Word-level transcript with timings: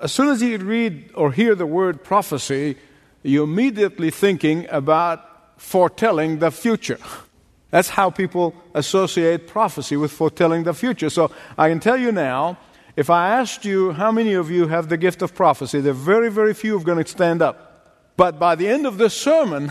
As 0.00 0.12
soon 0.12 0.28
as 0.28 0.42
you 0.42 0.58
read 0.58 1.12
or 1.14 1.30
hear 1.30 1.54
the 1.54 1.66
word 1.66 2.02
prophecy, 2.02 2.76
you're 3.22 3.44
immediately 3.44 4.10
thinking 4.10 4.66
about 4.68 5.60
foretelling 5.60 6.40
the 6.40 6.50
future. 6.50 6.98
That's 7.70 7.90
how 7.90 8.10
people 8.10 8.54
associate 8.74 9.46
prophecy 9.46 9.96
with 9.96 10.10
foretelling 10.10 10.64
the 10.64 10.74
future. 10.74 11.10
So 11.10 11.30
I 11.56 11.68
can 11.68 11.78
tell 11.78 11.96
you 11.96 12.10
now, 12.10 12.58
if 12.96 13.08
I 13.08 13.28
asked 13.40 13.64
you 13.64 13.92
how 13.92 14.10
many 14.10 14.34
of 14.34 14.50
you 14.50 14.66
have 14.66 14.88
the 14.88 14.96
gift 14.96 15.22
of 15.22 15.34
prophecy, 15.34 15.80
there 15.80 15.92
are 15.92 15.94
very, 15.94 16.30
very 16.30 16.54
few 16.54 16.72
who 16.72 16.80
are 16.80 16.84
going 16.84 17.02
to 17.02 17.10
stand 17.10 17.40
up. 17.40 18.14
But 18.16 18.38
by 18.38 18.56
the 18.56 18.68
end 18.68 18.86
of 18.86 18.98
this 18.98 19.14
sermon, 19.14 19.70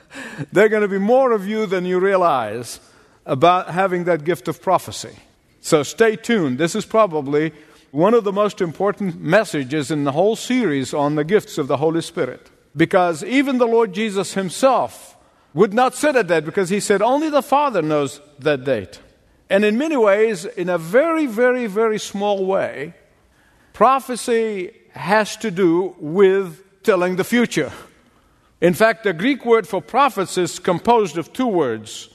there 0.52 0.66
are 0.66 0.70
going 0.70 0.82
to 0.82 0.88
be 0.88 0.98
more 0.98 1.32
of 1.32 1.46
you 1.46 1.64
than 1.64 1.86
you 1.86 1.98
realize 1.98 2.78
about 3.24 3.70
having 3.70 4.04
that 4.04 4.24
gift 4.24 4.48
of 4.48 4.60
prophecy. 4.60 5.16
So 5.60 5.82
stay 5.82 6.16
tuned. 6.16 6.58
This 6.58 6.74
is 6.74 6.84
probably 6.84 7.52
one 7.92 8.14
of 8.14 8.24
the 8.24 8.32
most 8.32 8.60
important 8.62 9.20
messages 9.20 9.90
in 9.90 10.04
the 10.04 10.12
whole 10.12 10.34
series 10.34 10.92
on 10.94 11.14
the 11.14 11.24
gifts 11.24 11.58
of 11.58 11.68
the 11.68 11.76
Holy 11.76 12.00
Spirit. 12.00 12.50
Because 12.74 13.22
even 13.22 13.58
the 13.58 13.66
Lord 13.66 13.92
Jesus 13.92 14.32
himself 14.32 15.14
would 15.52 15.74
not 15.74 15.94
set 15.94 16.16
a 16.16 16.24
date 16.24 16.46
because 16.46 16.70
he 16.70 16.80
said 16.80 17.02
only 17.02 17.28
the 17.28 17.42
Father 17.42 17.82
knows 17.82 18.20
that 18.38 18.64
date. 18.64 18.98
And 19.50 19.62
in 19.62 19.76
many 19.76 19.98
ways, 19.98 20.46
in 20.46 20.70
a 20.70 20.78
very, 20.78 21.26
very, 21.26 21.66
very 21.66 21.98
small 21.98 22.46
way, 22.46 22.94
prophecy 23.74 24.72
has 24.92 25.36
to 25.36 25.50
do 25.50 25.94
with 25.98 26.82
telling 26.82 27.16
the 27.16 27.24
future. 27.24 27.70
In 28.62 28.72
fact, 28.72 29.04
the 29.04 29.12
Greek 29.12 29.44
word 29.44 29.68
for 29.68 29.82
prophets 29.82 30.38
is 30.38 30.58
composed 30.58 31.18
of 31.18 31.34
two 31.34 31.46
words 31.46 32.08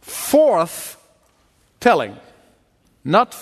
forth 0.00 1.00
telling, 1.78 2.16
not 3.04 3.32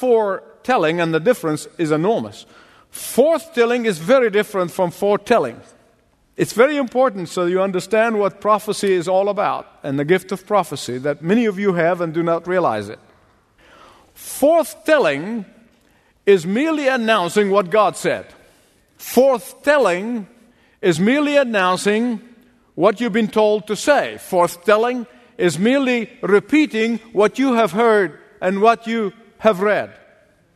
foretelling, 0.65 1.01
and 1.01 1.13
the 1.13 1.21
difference 1.21 1.69
is 1.77 1.91
enormous. 1.91 2.47
Forthtelling 2.91 3.85
is 3.85 3.99
very 3.99 4.31
different 4.31 4.71
from 4.71 4.91
foretelling. 4.91 5.61
It's 6.37 6.55
very 6.55 6.79
important 6.79 7.29
so 7.29 7.45
you 7.45 7.61
understand 7.61 8.19
what 8.19 8.41
prophecy 8.41 8.93
is 8.93 9.07
all 9.07 9.29
about 9.29 9.67
and 9.83 9.99
the 9.99 10.05
gift 10.05 10.33
of 10.33 10.47
prophecy 10.47 10.99
that 10.99 11.23
many 11.23 11.45
of 11.45 11.59
you 11.59 11.75
have 11.75 12.01
and 12.01 12.15
do 12.15 12.23
not 12.23 12.49
realize 12.49 12.89
it. 12.89 12.99
Forthtelling 14.17 15.45
is 16.25 16.47
merely 16.47 16.89
announcing 16.89 17.51
what 17.51 17.71
God 17.71 17.97
said. 17.97 18.27
Forthtelling 18.99 20.27
is 20.81 20.99
merely 20.99 21.37
announcing 21.37 22.21
what 22.75 23.01
you've 23.01 23.13
been 23.13 23.29
told 23.29 23.67
to 23.67 23.77
say. 23.77 24.17
Forthtelling 24.19 25.07
is 25.37 25.59
merely 25.59 26.11
repeating 26.23 26.99
what 27.13 27.39
you 27.39 27.53
have 27.55 27.73
heard 27.73 28.19
and 28.41 28.63
what 28.63 28.87
you 28.87 29.13
have 29.39 29.61
read. 29.61 29.93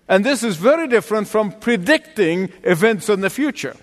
And 0.08 0.24
this 0.24 0.42
is 0.42 0.56
very 0.56 0.88
different 0.88 1.28
from 1.28 1.52
predicting 1.52 2.50
events 2.62 3.08
in 3.08 3.20
the 3.20 3.30
future. 3.30 3.76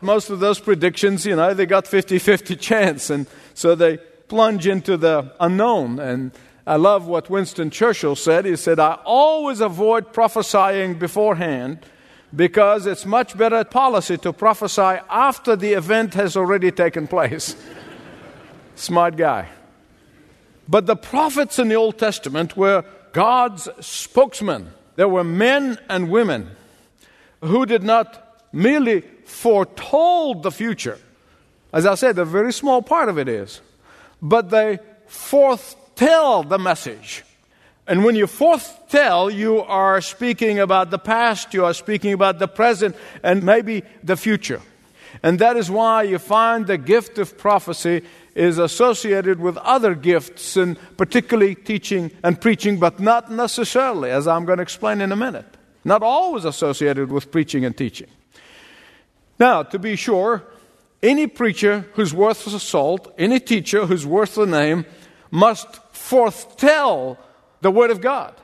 Most 0.00 0.30
of 0.30 0.38
those 0.38 0.60
predictions, 0.60 1.26
you 1.26 1.34
know, 1.34 1.54
they 1.54 1.66
got 1.66 1.86
50 1.86 2.18
50 2.18 2.56
chance, 2.70 3.10
and 3.10 3.26
so 3.54 3.74
they 3.74 3.98
plunge 4.28 4.66
into 4.66 4.96
the 4.96 5.34
unknown. 5.40 5.98
And 5.98 6.32
I 6.66 6.76
love 6.76 7.06
what 7.06 7.28
Winston 7.28 7.70
Churchill 7.70 8.16
said. 8.16 8.44
He 8.44 8.56
said, 8.56 8.78
I 8.78 8.98
always 9.04 9.60
avoid 9.60 10.12
prophesying 10.12 10.98
beforehand 10.98 11.84
because 12.34 12.86
it's 12.86 13.06
much 13.06 13.36
better 13.36 13.64
policy 13.64 14.18
to 14.18 14.32
prophesy 14.32 14.98
after 15.08 15.56
the 15.56 15.72
event 15.72 16.14
has 16.14 16.36
already 16.36 16.70
taken 16.70 17.06
place. 17.06 17.56
Smart 18.76 19.16
guy. 19.16 19.48
But 20.68 20.86
the 20.86 20.96
prophets 20.96 21.58
in 21.58 21.68
the 21.68 21.74
Old 21.74 21.98
Testament 21.98 22.56
were 22.56 22.84
God's 23.12 23.68
spokesmen. 23.80 24.72
There 24.96 25.08
were 25.08 25.24
men 25.24 25.78
and 25.88 26.10
women 26.10 26.50
who 27.40 27.66
did 27.66 27.82
not 27.82 28.42
merely 28.52 29.02
foretold 29.24 30.42
the 30.42 30.50
future. 30.50 30.98
As 31.72 31.86
I 31.86 31.94
said, 31.96 32.18
a 32.18 32.24
very 32.24 32.52
small 32.52 32.82
part 32.82 33.08
of 33.08 33.18
it 33.18 33.28
is. 33.28 33.60
But 34.22 34.50
they 34.50 34.78
foretell 35.06 36.44
the 36.44 36.58
message. 36.58 37.24
And 37.86 38.04
when 38.04 38.14
you 38.14 38.26
foretell, 38.26 39.28
you 39.28 39.60
are 39.60 40.00
speaking 40.00 40.58
about 40.58 40.90
the 40.90 40.98
past, 40.98 41.52
you 41.52 41.64
are 41.64 41.74
speaking 41.74 42.12
about 42.12 42.38
the 42.38 42.48
present, 42.48 42.96
and 43.22 43.42
maybe 43.42 43.82
the 44.02 44.16
future. 44.16 44.62
And 45.22 45.38
that 45.38 45.56
is 45.56 45.70
why 45.70 46.02
you 46.02 46.18
find 46.18 46.66
the 46.66 46.78
gift 46.78 47.18
of 47.18 47.38
prophecy 47.38 48.02
is 48.34 48.58
associated 48.58 49.40
with 49.40 49.56
other 49.58 49.94
gifts, 49.94 50.56
and 50.56 50.76
particularly 50.96 51.54
teaching 51.54 52.10
and 52.22 52.40
preaching, 52.40 52.78
but 52.78 53.00
not 53.00 53.30
necessarily, 53.30 54.10
as 54.10 54.26
I'm 54.26 54.44
going 54.44 54.58
to 54.58 54.62
explain 54.62 55.00
in 55.00 55.12
a 55.12 55.16
minute. 55.16 55.46
Not 55.84 56.02
always 56.02 56.44
associated 56.44 57.12
with 57.12 57.30
preaching 57.30 57.64
and 57.64 57.76
teaching. 57.76 58.08
Now, 59.38 59.62
to 59.62 59.78
be 59.78 59.96
sure, 59.96 60.42
any 61.02 61.26
preacher 61.26 61.86
who's 61.94 62.14
worth 62.14 62.44
the 62.44 62.58
salt, 62.58 63.12
any 63.18 63.38
teacher 63.38 63.86
who's 63.86 64.06
worth 64.06 64.34
the 64.34 64.46
name, 64.46 64.86
must 65.30 65.68
foretell 65.92 67.18
the 67.60 67.70
Word 67.70 67.90
of 67.90 68.00
God. 68.00 68.34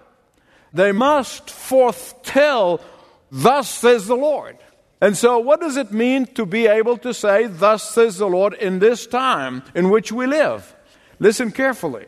They 0.72 0.92
must 0.92 1.50
foretell, 1.50 2.80
Thus 3.30 3.68
says 3.68 4.06
the 4.06 4.16
Lord. 4.16 4.58
And 5.00 5.16
so, 5.16 5.38
what 5.38 5.60
does 5.60 5.76
it 5.76 5.92
mean 5.92 6.26
to 6.34 6.44
be 6.44 6.66
able 6.66 6.98
to 6.98 7.14
say, 7.14 7.46
Thus 7.46 7.90
says 7.90 8.18
the 8.18 8.28
Lord, 8.28 8.54
in 8.54 8.80
this 8.80 9.06
time 9.06 9.62
in 9.74 9.88
which 9.88 10.12
we 10.12 10.26
live? 10.26 10.74
Listen 11.18 11.52
carefully. 11.52 12.06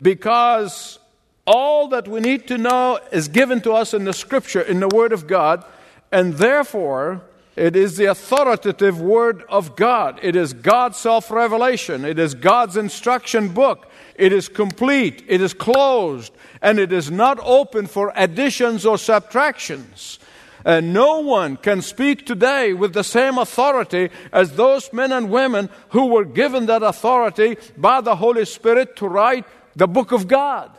Because 0.00 0.98
all 1.46 1.88
that 1.88 2.08
we 2.08 2.20
need 2.20 2.48
to 2.48 2.56
know 2.56 2.98
is 3.12 3.28
given 3.28 3.60
to 3.62 3.72
us 3.72 3.92
in 3.92 4.04
the 4.04 4.12
Scripture, 4.12 4.62
in 4.62 4.80
the 4.80 4.88
Word 4.88 5.12
of 5.12 5.26
God, 5.26 5.64
and 6.10 6.34
therefore, 6.34 7.22
it 7.56 7.76
is 7.76 7.96
the 7.96 8.06
authoritative 8.06 9.00
Word 9.00 9.44
of 9.48 9.76
God. 9.76 10.18
It 10.22 10.34
is 10.34 10.52
God's 10.52 10.96
self 10.96 11.30
revelation. 11.30 12.04
It 12.04 12.18
is 12.18 12.34
God's 12.34 12.76
instruction 12.76 13.48
book. 13.48 13.90
It 14.16 14.32
is 14.32 14.48
complete. 14.48 15.24
It 15.28 15.40
is 15.40 15.54
closed. 15.54 16.32
And 16.62 16.78
it 16.78 16.92
is 16.92 17.10
not 17.10 17.38
open 17.42 17.86
for 17.86 18.12
additions 18.16 18.86
or 18.86 18.96
subtractions. 18.96 20.18
And 20.64 20.94
no 20.94 21.20
one 21.20 21.58
can 21.58 21.82
speak 21.82 22.24
today 22.24 22.72
with 22.72 22.94
the 22.94 23.04
same 23.04 23.36
authority 23.36 24.08
as 24.32 24.56
those 24.56 24.92
men 24.92 25.12
and 25.12 25.30
women 25.30 25.68
who 25.90 26.06
were 26.06 26.24
given 26.24 26.66
that 26.66 26.82
authority 26.82 27.58
by 27.76 28.00
the 28.00 28.16
Holy 28.16 28.46
Spirit 28.46 28.96
to 28.96 29.08
write 29.08 29.44
the 29.76 29.86
book 29.86 30.12
of 30.12 30.26
God. 30.26 30.70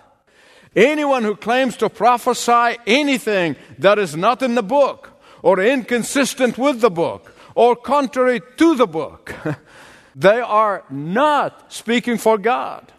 Anyone 0.75 1.23
who 1.23 1.35
claims 1.35 1.77
to 1.77 1.89
prophesy 1.89 2.77
anything 2.87 3.55
that 3.77 3.99
is 3.99 4.15
not 4.15 4.41
in 4.41 4.55
the 4.55 4.63
book, 4.63 5.11
or 5.41 5.59
inconsistent 5.59 6.57
with 6.57 6.81
the 6.81 6.89
book, 6.89 7.33
or 7.53 7.75
contrary 7.75 8.41
to 8.57 8.75
the 8.75 8.87
book, 8.87 9.33
they 10.15 10.41
are 10.41 10.83
not 10.89 11.71
speaking 11.71 12.17
for 12.17 12.37
God. 12.37 12.91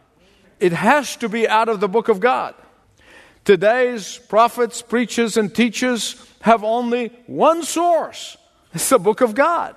It 0.61 0.73
has 0.73 1.17
to 1.17 1.29
be 1.29 1.47
out 1.47 1.69
of 1.69 1.81
the 1.81 1.89
book 1.89 2.09
of 2.09 2.21
God. 2.21 2.55
Today's 3.45 4.19
prophets, 4.29 4.81
preachers, 4.81 5.37
and 5.37 5.55
teachers 5.55 6.15
have 6.47 6.63
only 6.63 7.13
one 7.27 7.65
source 7.65 8.37
it's 8.73 8.91
the 8.91 8.99
book 8.99 9.21
of 9.23 9.35
God. 9.35 9.75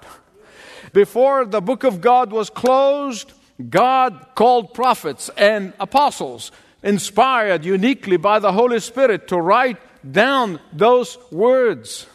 Before 0.92 1.46
the 1.46 1.62
book 1.62 1.84
of 1.86 2.02
God 2.02 2.32
was 2.32 2.50
closed, 2.50 3.32
God 3.70 4.36
called 4.36 4.74
prophets 4.74 5.30
and 5.38 5.74
apostles, 5.80 6.52
inspired 6.84 7.64
uniquely 7.64 8.18
by 8.18 8.40
the 8.40 8.52
Holy 8.52 8.82
Spirit, 8.82 9.30
to 9.30 9.38
write 9.38 9.78
down 10.04 10.60
those 10.74 11.18
words. 11.32 12.08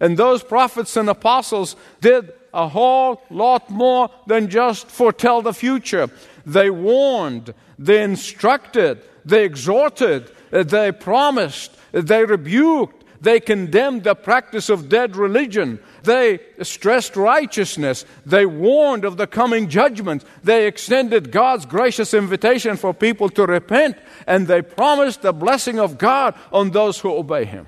And 0.00 0.16
those 0.16 0.42
prophets 0.42 0.96
and 0.96 1.08
apostles 1.08 1.76
did 2.00 2.32
a 2.52 2.66
whole 2.66 3.22
lot 3.30 3.70
more 3.70 4.10
than 4.26 4.48
just 4.48 4.88
foretell 4.88 5.40
the 5.40 5.54
future. 5.54 6.10
They 6.44 6.68
warned, 6.68 7.54
they 7.78 8.02
instructed, 8.02 9.02
they 9.24 9.44
exhorted, 9.44 10.32
they 10.50 10.90
promised, 10.90 11.76
they 11.92 12.24
rebuked, 12.24 12.97
they 13.20 13.40
condemned 13.40 14.04
the 14.04 14.14
practice 14.14 14.68
of 14.68 14.88
dead 14.88 15.16
religion. 15.16 15.80
They 16.04 16.38
stressed 16.62 17.16
righteousness. 17.16 18.04
They 18.24 18.46
warned 18.46 19.04
of 19.04 19.16
the 19.16 19.26
coming 19.26 19.68
judgment. 19.68 20.24
They 20.44 20.66
extended 20.66 21.32
God's 21.32 21.66
gracious 21.66 22.14
invitation 22.14 22.76
for 22.76 22.94
people 22.94 23.28
to 23.30 23.44
repent. 23.44 23.96
And 24.26 24.46
they 24.46 24.62
promised 24.62 25.22
the 25.22 25.32
blessing 25.32 25.80
of 25.80 25.98
God 25.98 26.34
on 26.52 26.70
those 26.70 27.00
who 27.00 27.12
obey 27.12 27.44
Him. 27.44 27.66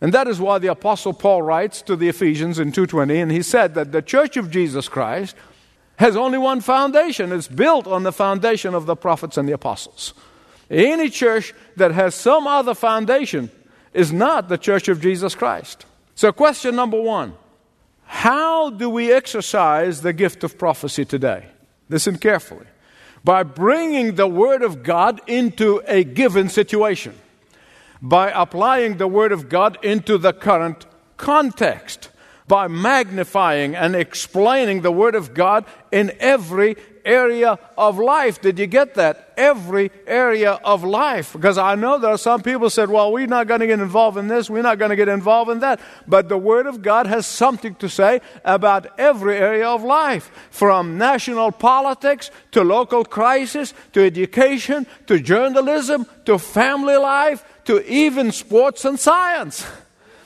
And 0.00 0.12
that 0.12 0.26
is 0.26 0.40
why 0.40 0.58
the 0.58 0.68
Apostle 0.68 1.12
Paul 1.12 1.42
writes 1.42 1.82
to 1.82 1.94
the 1.94 2.08
Ephesians 2.08 2.58
in 2.58 2.72
2.20, 2.72 3.22
and 3.22 3.30
he 3.30 3.42
said 3.42 3.74
that 3.74 3.92
the 3.92 4.00
church 4.00 4.38
of 4.38 4.50
Jesus 4.50 4.88
Christ 4.88 5.36
has 5.96 6.16
only 6.16 6.38
one 6.38 6.62
foundation. 6.62 7.30
It's 7.32 7.46
built 7.46 7.86
on 7.86 8.02
the 8.02 8.12
foundation 8.12 8.74
of 8.74 8.86
the 8.86 8.96
prophets 8.96 9.36
and 9.36 9.46
the 9.46 9.52
apostles. 9.52 10.14
Any 10.70 11.10
church 11.10 11.52
that 11.76 11.92
has 11.92 12.14
some 12.14 12.46
other 12.46 12.72
foundation 12.72 13.50
is 13.92 14.12
not 14.12 14.48
the 14.48 14.58
church 14.58 14.88
of 14.88 15.00
Jesus 15.00 15.34
Christ. 15.34 15.86
So, 16.14 16.32
question 16.32 16.76
number 16.76 17.00
one 17.00 17.34
How 18.04 18.70
do 18.70 18.88
we 18.90 19.12
exercise 19.12 20.02
the 20.02 20.12
gift 20.12 20.44
of 20.44 20.58
prophecy 20.58 21.04
today? 21.04 21.46
Listen 21.88 22.16
carefully. 22.18 22.66
By 23.22 23.42
bringing 23.42 24.14
the 24.14 24.26
Word 24.26 24.62
of 24.62 24.82
God 24.82 25.20
into 25.26 25.82
a 25.86 26.04
given 26.04 26.48
situation, 26.48 27.14
by 28.00 28.30
applying 28.30 28.96
the 28.96 29.08
Word 29.08 29.32
of 29.32 29.48
God 29.48 29.76
into 29.82 30.16
the 30.16 30.32
current 30.32 30.86
context 31.16 32.08
by 32.50 32.66
magnifying 32.66 33.76
and 33.76 33.94
explaining 33.94 34.82
the 34.82 34.90
Word 34.90 35.14
of 35.14 35.34
God 35.34 35.64
in 35.92 36.12
every 36.18 36.76
area 37.04 37.58
of 37.76 37.98
life. 37.98 38.40
Did 38.40 38.58
you 38.58 38.66
get 38.66 38.94
that? 38.94 39.32
Every 39.36 39.90
area 40.06 40.52
of 40.52 40.84
life. 40.84 41.32
Because 41.32 41.58
I 41.58 41.74
know 41.74 41.98
there 41.98 42.10
are 42.10 42.18
some 42.18 42.42
people 42.42 42.70
said, 42.70 42.90
well, 42.90 43.12
we're 43.12 43.26
not 43.26 43.46
going 43.46 43.60
to 43.60 43.66
get 43.66 43.80
involved 43.80 44.18
in 44.18 44.28
this, 44.28 44.50
we're 44.50 44.62
not 44.62 44.78
going 44.78 44.90
to 44.90 44.96
get 44.96 45.08
involved 45.08 45.50
in 45.50 45.60
that. 45.60 45.80
But 46.06 46.28
the 46.28 46.38
Word 46.38 46.66
of 46.66 46.82
God 46.82 47.06
has 47.06 47.26
something 47.26 47.74
to 47.76 47.88
say 47.88 48.20
about 48.44 48.98
every 48.98 49.36
area 49.36 49.68
of 49.68 49.82
life. 49.82 50.30
From 50.50 50.98
national 50.98 51.52
politics 51.52 52.30
to 52.52 52.62
local 52.62 53.04
crisis 53.04 53.74
to 53.92 54.04
education 54.04 54.86
to 55.06 55.18
journalism 55.18 56.06
to 56.24 56.38
family 56.38 56.96
life 56.96 57.44
to 57.64 57.84
even 57.90 58.32
sports 58.32 58.84
and 58.84 58.98
science. 58.98 59.66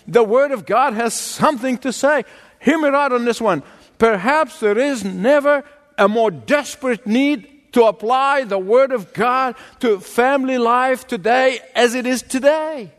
The 0.06 0.24
Word 0.24 0.52
of 0.52 0.66
God 0.66 0.94
has 0.94 1.14
something 1.14 1.78
to 1.78 1.92
say. 1.92 2.24
Hear 2.60 2.78
me 2.78 2.88
right 2.88 3.12
on 3.12 3.24
this 3.24 3.40
one. 3.40 3.62
Perhaps 3.98 4.60
there 4.60 4.78
is 4.78 5.04
never 5.04 5.64
a 5.98 6.08
more 6.08 6.30
desperate 6.30 7.06
need 7.06 7.72
to 7.72 7.84
apply 7.84 8.44
the 8.44 8.58
Word 8.58 8.92
of 8.92 9.12
God 9.12 9.56
to 9.80 10.00
family 10.00 10.58
life 10.58 11.06
today 11.06 11.60
as 11.74 11.94
it 11.94 12.06
is 12.06 12.22
today. 12.22 12.92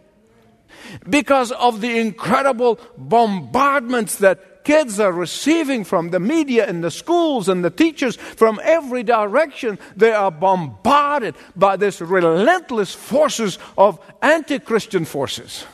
Because 1.10 1.52
of 1.52 1.82
the 1.82 1.98
incredible 1.98 2.80
bombardments 2.98 4.18
that 4.18 4.64
kids 4.66 5.00
are 5.00 5.12
receiving 5.12 5.84
from 5.84 6.10
the 6.10 6.20
media 6.20 6.68
and 6.68 6.84
the 6.84 6.92
schools 6.92 7.48
and 7.48 7.64
the 7.64 7.70
teachers 7.70 8.16
from 8.16 8.60
every 8.64 9.04
direction, 9.04 9.80
they 9.96 10.12
are 10.12 10.32
bombarded 10.32 11.36
by 11.56 11.78
this 11.78 12.02
relentless 12.02 12.94
forces 12.94 13.58
of 13.78 14.00
anti 14.22 14.60
Christian 14.60 15.06
forces. 15.06 15.66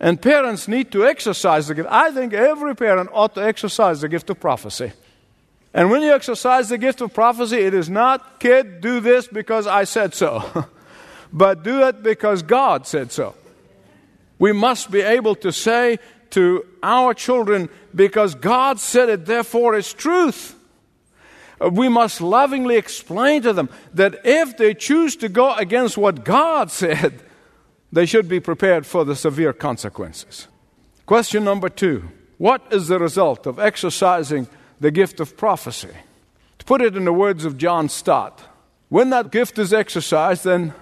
And 0.00 0.22
parents 0.22 0.68
need 0.68 0.92
to 0.92 1.04
exercise 1.04 1.66
the 1.66 1.74
gift. 1.74 1.88
I 1.90 2.12
think 2.12 2.32
every 2.32 2.74
parent 2.74 3.10
ought 3.12 3.34
to 3.34 3.44
exercise 3.44 4.00
the 4.00 4.08
gift 4.08 4.30
of 4.30 4.38
prophecy. 4.38 4.92
And 5.78 5.92
when 5.92 6.02
you 6.02 6.12
exercise 6.12 6.70
the 6.70 6.76
gift 6.76 7.00
of 7.02 7.14
prophecy, 7.14 7.58
it 7.58 7.72
is 7.72 7.88
not, 7.88 8.40
kid, 8.40 8.80
do 8.80 8.98
this 8.98 9.28
because 9.28 9.68
I 9.68 9.84
said 9.84 10.12
so, 10.12 10.66
but 11.32 11.62
do 11.62 11.86
it 11.86 12.02
because 12.02 12.42
God 12.42 12.84
said 12.84 13.12
so. 13.12 13.36
We 14.40 14.50
must 14.50 14.90
be 14.90 15.02
able 15.02 15.36
to 15.36 15.52
say 15.52 16.00
to 16.30 16.66
our 16.82 17.14
children, 17.14 17.68
because 17.94 18.34
God 18.34 18.80
said 18.80 19.08
it, 19.08 19.26
therefore 19.26 19.76
it's 19.76 19.92
truth. 19.92 20.56
We 21.60 21.88
must 21.88 22.20
lovingly 22.20 22.74
explain 22.74 23.42
to 23.42 23.52
them 23.52 23.68
that 23.94 24.22
if 24.24 24.56
they 24.56 24.74
choose 24.74 25.14
to 25.18 25.28
go 25.28 25.54
against 25.54 25.96
what 25.96 26.24
God 26.24 26.70
said, 26.72 27.22
they 27.92 28.04
should 28.04 28.28
be 28.28 28.40
prepared 28.40 28.84
for 28.84 29.04
the 29.04 29.14
severe 29.14 29.52
consequences. 29.52 30.48
Question 31.06 31.44
number 31.44 31.68
two 31.68 32.08
What 32.36 32.66
is 32.72 32.88
the 32.88 32.98
result 32.98 33.46
of 33.46 33.60
exercising 33.60 34.48
the 34.80 34.90
gift 34.90 35.20
of 35.20 35.36
prophecy? 35.36 35.94
To 36.58 36.64
put 36.64 36.80
it 36.80 36.96
in 36.96 37.04
the 37.04 37.12
words 37.12 37.44
of 37.44 37.56
John 37.56 37.88
Stott, 37.88 38.42
when 38.88 39.10
that 39.10 39.30
gift 39.30 39.58
is 39.58 39.72
exercised, 39.72 40.44
then 40.44 40.74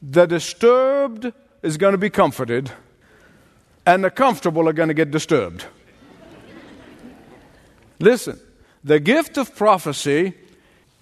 the 0.00 0.26
disturbed 0.26 1.32
is 1.62 1.76
going 1.76 1.92
to 1.92 1.98
be 1.98 2.10
comforted, 2.10 2.70
and 3.86 4.04
the 4.04 4.10
comfortable 4.10 4.68
are 4.68 4.72
going 4.72 4.88
to 4.88 4.94
get 4.94 5.10
disturbed. 5.10 5.64
Listen, 7.98 8.38
the 8.84 9.00
gift 9.00 9.38
of 9.38 9.54
prophecy 9.54 10.34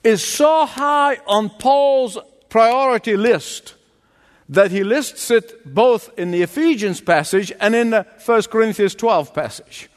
is 0.05 0.23
so 0.23 0.67
high 0.67 1.19
on 1.27 1.51
Paul's 1.51 2.19
priority 2.49 3.17
list 3.17 3.75
that 4.49 4.71
he 4.71 4.83
lists 4.83 5.31
it 5.31 5.73
both 5.73 6.11
in 6.19 6.31
the 6.31 6.43
Ephesians 6.43 7.01
passage 7.01 7.53
and 7.61 7.75
in 7.75 7.91
the 7.91 8.07
1 8.25 8.43
Corinthians 8.45 8.95
12 8.95 9.33
passage. 9.33 9.90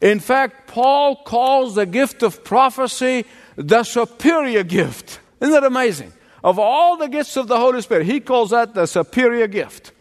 In 0.00 0.20
fact, 0.20 0.66
Paul 0.66 1.16
calls 1.16 1.74
the 1.74 1.86
gift 1.86 2.22
of 2.22 2.42
prophecy 2.42 3.26
the 3.56 3.84
superior 3.84 4.62
gift. 4.62 5.20
Isn't 5.40 5.52
that 5.52 5.64
amazing? 5.64 6.12
Of 6.42 6.58
all 6.58 6.96
the 6.96 7.08
gifts 7.08 7.36
of 7.36 7.48
the 7.48 7.58
Holy 7.58 7.82
Spirit, 7.82 8.06
he 8.06 8.20
calls 8.20 8.50
that 8.50 8.74
the 8.74 8.86
superior 8.86 9.46
gift. 9.46 9.92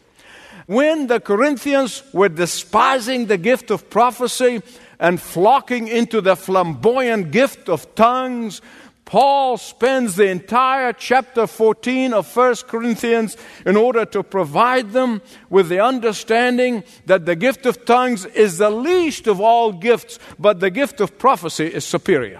When 0.68 1.07
the 1.07 1.19
Corinthians 1.19 2.04
were 2.13 2.30
despising 2.30 3.25
the 3.25 3.38
gift 3.38 3.72
of 3.72 3.90
prophecy 3.90 4.62
and 5.00 5.19
flocking 5.19 5.88
into 5.88 6.22
the 6.22 6.36
flamboyant 6.36 7.31
gift 7.31 7.68
of 7.68 7.94
tongues, 7.96 8.62
Paul 9.10 9.58
spends 9.58 10.16
the 10.16 10.28
entire 10.28 10.94
chapter 10.94 11.48
14 11.48 12.14
of 12.14 12.36
1 12.36 12.56
Corinthians 12.68 13.38
in 13.66 13.76
order 13.76 14.06
to 14.06 14.22
provide 14.22 14.92
them 14.92 15.24
with 15.50 15.68
the 15.68 15.80
understanding 15.80 16.84
that 17.08 17.26
the 17.26 17.36
gift 17.36 17.66
of 17.66 17.86
tongues 17.86 18.26
is 18.26 18.60
the 18.60 18.70
least 18.70 19.26
of 19.26 19.42
all 19.42 19.72
gifts, 19.72 20.20
but 20.38 20.60
the 20.60 20.70
gift 20.70 21.02
of 21.02 21.18
prophecy 21.18 21.66
is 21.66 21.84
superior. 21.84 22.40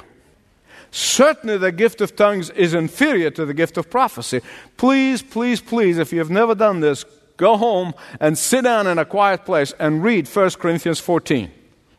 Certainly, 0.92 1.58
the 1.58 1.72
gift 1.72 2.02
of 2.02 2.16
tongues 2.16 2.52
is 2.52 2.76
inferior 2.76 3.32
to 3.32 3.48
the 3.48 3.56
gift 3.56 3.76
of 3.80 3.90
prophecy. 3.90 4.42
Please, 4.78 5.24
please, 5.24 5.62
please, 5.62 5.98
if 5.98 6.14
you 6.14 6.20
have 6.20 6.30
never 6.30 6.54
done 6.54 6.82
this, 6.82 7.04
go 7.38 7.58
home 7.58 7.96
and 8.20 8.38
sit 8.38 8.66
down 8.66 8.86
in 8.86 9.00
a 9.00 9.06
quiet 9.06 9.44
place 9.44 9.74
and 9.80 10.04
read 10.04 10.28
1 10.28 10.52
Corinthians 10.52 11.00
14. 11.00 11.52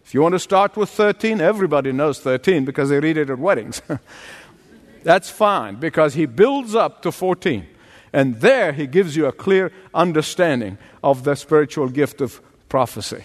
If 0.05 0.15
you 0.15 0.23
want 0.23 0.35
to 0.35 0.39
start 0.39 0.77
with 0.77 0.91
13, 0.91 1.41
everybody 1.41 1.91
knows 1.91 2.21
13 2.21 2.65
because 2.65 2.89
they 2.89 3.01
read 3.01 3.17
it 3.17 3.31
at 3.31 3.39
weddings. 3.39 3.83
That's 5.03 5.31
fine 5.31 5.77
because 5.77 6.15
he 6.15 6.27
builds 6.27 6.75
up 6.75 7.03
to 7.03 7.13
14. 7.13 7.67
And 8.13 8.41
there 8.41 8.73
he 8.73 8.87
gives 8.87 9.17
you 9.17 9.27
a 9.27 9.33
clear 9.33 9.73
understanding 9.95 10.79
of 11.03 11.25
the 11.25 11.37
spiritual 11.37 11.89
gift 11.89 12.21
of 12.21 12.41
prophecy. 12.69 13.25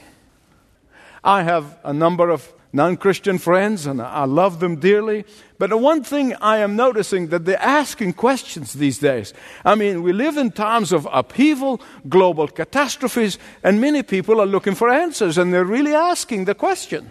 I 1.23 1.41
have 1.43 1.77
a 1.83 1.91
number 1.91 2.29
of 2.29 2.53
non 2.71 2.97
Christian 2.97 3.37
friends 3.39 3.87
and 3.87 4.01
I 4.01 4.25
love 4.25 4.59
them 4.59 4.75
dearly. 4.75 5.25
But 5.57 5.69
the 5.69 5.77
one 5.77 6.03
thing 6.03 6.35
I 6.35 6.57
am 6.57 6.75
noticing 6.75 7.27
that 7.27 7.45
they're 7.45 7.61
asking 7.61 8.13
questions 8.13 8.73
these 8.73 8.99
days. 8.99 9.33
I 9.63 9.75
mean, 9.75 10.03
we 10.03 10.13
live 10.13 10.37
in 10.37 10.51
times 10.51 10.91
of 10.91 11.07
upheaval, 11.11 11.81
global 12.07 12.47
catastrophes, 12.47 13.39
and 13.63 13.81
many 13.81 14.03
people 14.03 14.39
are 14.41 14.45
looking 14.45 14.75
for 14.75 14.89
answers 14.89 15.37
and 15.37 15.53
they're 15.53 15.65
really 15.65 15.95
asking 15.95 16.45
the 16.45 16.55
question. 16.55 17.09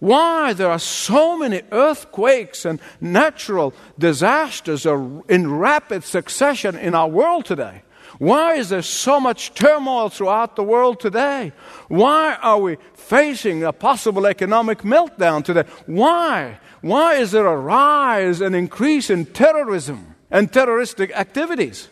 Why 0.00 0.54
there 0.54 0.70
are 0.70 0.78
so 0.78 1.38
many 1.38 1.62
earthquakes 1.70 2.64
and 2.64 2.80
natural 3.00 3.74
disasters 3.98 4.86
in 4.86 5.54
rapid 5.58 6.04
succession 6.04 6.76
in 6.76 6.94
our 6.94 7.08
world 7.08 7.44
today? 7.44 7.82
Why 8.18 8.54
is 8.54 8.70
there 8.70 8.82
so 8.82 9.20
much 9.20 9.54
turmoil 9.54 10.08
throughout 10.08 10.56
the 10.56 10.62
world 10.62 11.00
today? 11.00 11.52
Why 11.88 12.36
are 12.42 12.58
we 12.58 12.76
facing 12.94 13.62
a 13.62 13.72
possible 13.72 14.26
economic 14.26 14.78
meltdown 14.78 15.44
today? 15.44 15.64
Why? 15.86 16.58
Why 16.80 17.14
is 17.14 17.30
there 17.32 17.46
a 17.46 17.56
rise 17.56 18.40
and 18.40 18.54
increase 18.54 19.10
in 19.10 19.26
terrorism 19.26 20.16
and 20.30 20.52
terroristic 20.52 21.12
activities? 21.12 21.88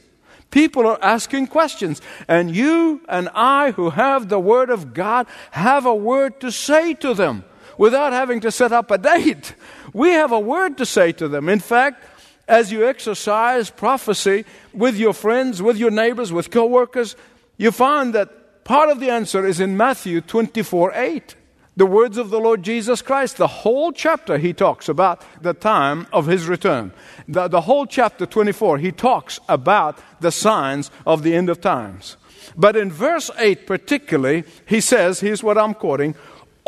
People 0.51 0.87
are 0.87 0.99
asking 1.03 1.49
questions. 1.49 2.01
And 2.27 2.55
you 2.55 3.03
and 3.09 3.29
I, 3.35 3.73
who 3.73 3.91
have 3.91 4.29
the 4.29 4.41
Word 4.41 4.71
of 4.71 4.95
God, 4.95 5.27
have 5.53 5.85
a 5.85 5.95
word 5.95 6.41
to 6.41 6.51
say 6.51 6.95
to 6.95 7.13
them 7.13 7.45
without 7.79 8.13
having 8.13 8.41
to 8.41 8.51
set 8.51 8.73
up 8.73 8.91
a 8.91 8.99
date. 8.99 9.55
We 9.95 10.11
have 10.11 10.33
a 10.33 10.41
word 10.41 10.77
to 10.79 10.87
say 10.87 11.13
to 11.13 11.29
them. 11.29 11.49
In 11.49 11.61
fact, 11.61 12.05
as 12.47 12.73
you 12.73 12.87
exercise 12.87 13.71
prophecy 13.71 14.45
with 14.75 14.97
your 14.97 15.13
friends, 15.13 15.63
with 15.63 15.77
your 15.77 15.91
neighbors, 15.91 16.33
with 16.33 16.51
coworkers, 16.51 17.15
you 17.57 17.71
find 17.71 18.15
that 18.15 18.65
part 18.65 18.91
of 18.91 19.01
the 19.01 19.11
answer 19.11 19.47
is 19.47 19.61
in 19.61 19.77
Matthew 19.77 20.21
24 20.21 20.93
8. 20.95 21.35
The 21.77 21.87
words 21.87 22.19
of 22.19 22.31
the 22.31 22.41
Lord 22.41 22.65
Jesus 22.65 23.03
Christ. 23.03 23.37
The 23.37 23.47
whole 23.47 23.93
chapter 23.93 24.37
he 24.39 24.53
talks 24.53 24.89
about 24.89 25.23
the 25.41 25.55
time 25.55 26.09
of 26.13 26.27
his 26.27 26.49
return. 26.49 26.93
The, 27.29 27.47
the 27.47 27.61
whole 27.61 27.87
chapter 27.87 28.27
24 28.27 28.79
he 28.79 28.91
talks 28.91 29.39
about 29.49 29.99
the 30.21 30.33
signs 30.33 30.91
of 31.07 31.23
the 31.23 31.37
end 31.37 31.49
of 31.49 31.61
times. 31.61 32.17
But 32.57 32.77
in 32.77 32.91
verse 32.91 33.31
8 33.39 33.67
particularly, 33.67 34.43
he 34.67 34.81
says, 34.81 35.21
here's 35.21 35.45
what 35.45 35.57
I'm 35.57 35.75
quoting 35.75 36.17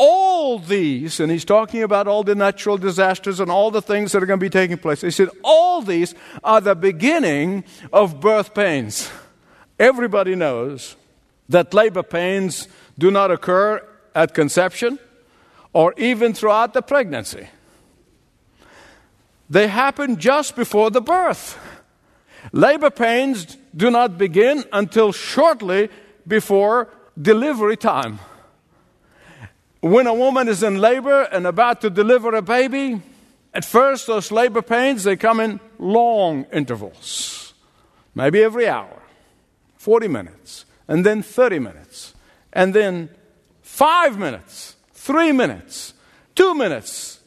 all 0.03 0.59
these, 0.59 1.21
and 1.21 1.31
he's 1.31 1.45
talking 1.45 1.83
about 1.83 2.09
all 2.09 2.25
the 2.25 2.35
natural 2.35 2.79
disasters 2.79 3.39
and 3.39 3.51
all 3.51 3.71
the 3.71 3.83
things 3.83 4.13
that 4.13 4.23
are 4.23 4.27
going 4.27 4.41
to 4.41 4.45
be 4.45 4.49
taking 4.49 4.79
place. 4.79 5.03
He 5.03 5.11
said, 5.11 5.29
all 5.45 5.83
these 5.83 6.15
are 6.43 6.63
the 6.63 6.75
beginning 6.75 7.65
of 7.93 8.19
birth 8.19 8.55
pains. 8.55 9.11
Everybody 9.79 10.35
knows 10.35 10.97
that 11.51 11.75
labor 11.75 12.03
pains 12.03 12.67
do 12.99 13.11
not 13.11 13.31
occur 13.31 13.87
at 14.15 14.33
conception 14.33 14.99
or 15.75 15.93
even 15.99 16.33
throughout 16.33 16.73
the 16.73 16.81
pregnancy. 16.81 17.49
They 19.51 19.69
happen 19.69 20.17
just 20.17 20.57
before 20.57 20.91
the 20.91 21.03
birth. 21.03 21.59
Labor 22.53 22.89
pains 22.89 23.59
do 23.77 23.91
not 23.91 24.17
begin 24.17 24.65
until 24.73 25.13
shortly 25.13 25.91
before 26.27 26.89
delivery 27.21 27.77
time. 27.77 28.19
When 29.81 30.07
a 30.07 30.15
woman 30.15 30.49
is 30.49 30.63
in 30.63 30.79
labor 30.79 31.23
and 31.23 31.47
about 31.47 31.81
to 31.81 31.91
deliver 31.91 32.35
a 32.35 32.43
baby, 32.43 33.01
at 33.55 33.65
first 33.65 34.07
those 34.07 34.31
labor 34.31 34.63
pains 34.63 35.05
they 35.05 35.17
come 35.17 35.41
in 35.41 35.61
long 35.79 36.45
intervals. 36.53 37.55
Maybe 38.15 38.43
every 38.43 38.69
hour, 38.69 39.03
40 39.77 40.09
minutes, 40.09 40.67
and 40.87 41.07
then 41.07 41.23
30 41.23 41.61
minutes, 41.61 42.15
and 42.53 42.75
then 42.75 43.09
five 43.63 44.19
minutes, 44.19 44.77
three 44.93 45.33
minutes, 45.33 45.95
two 46.35 46.55
minutes. 46.55 47.21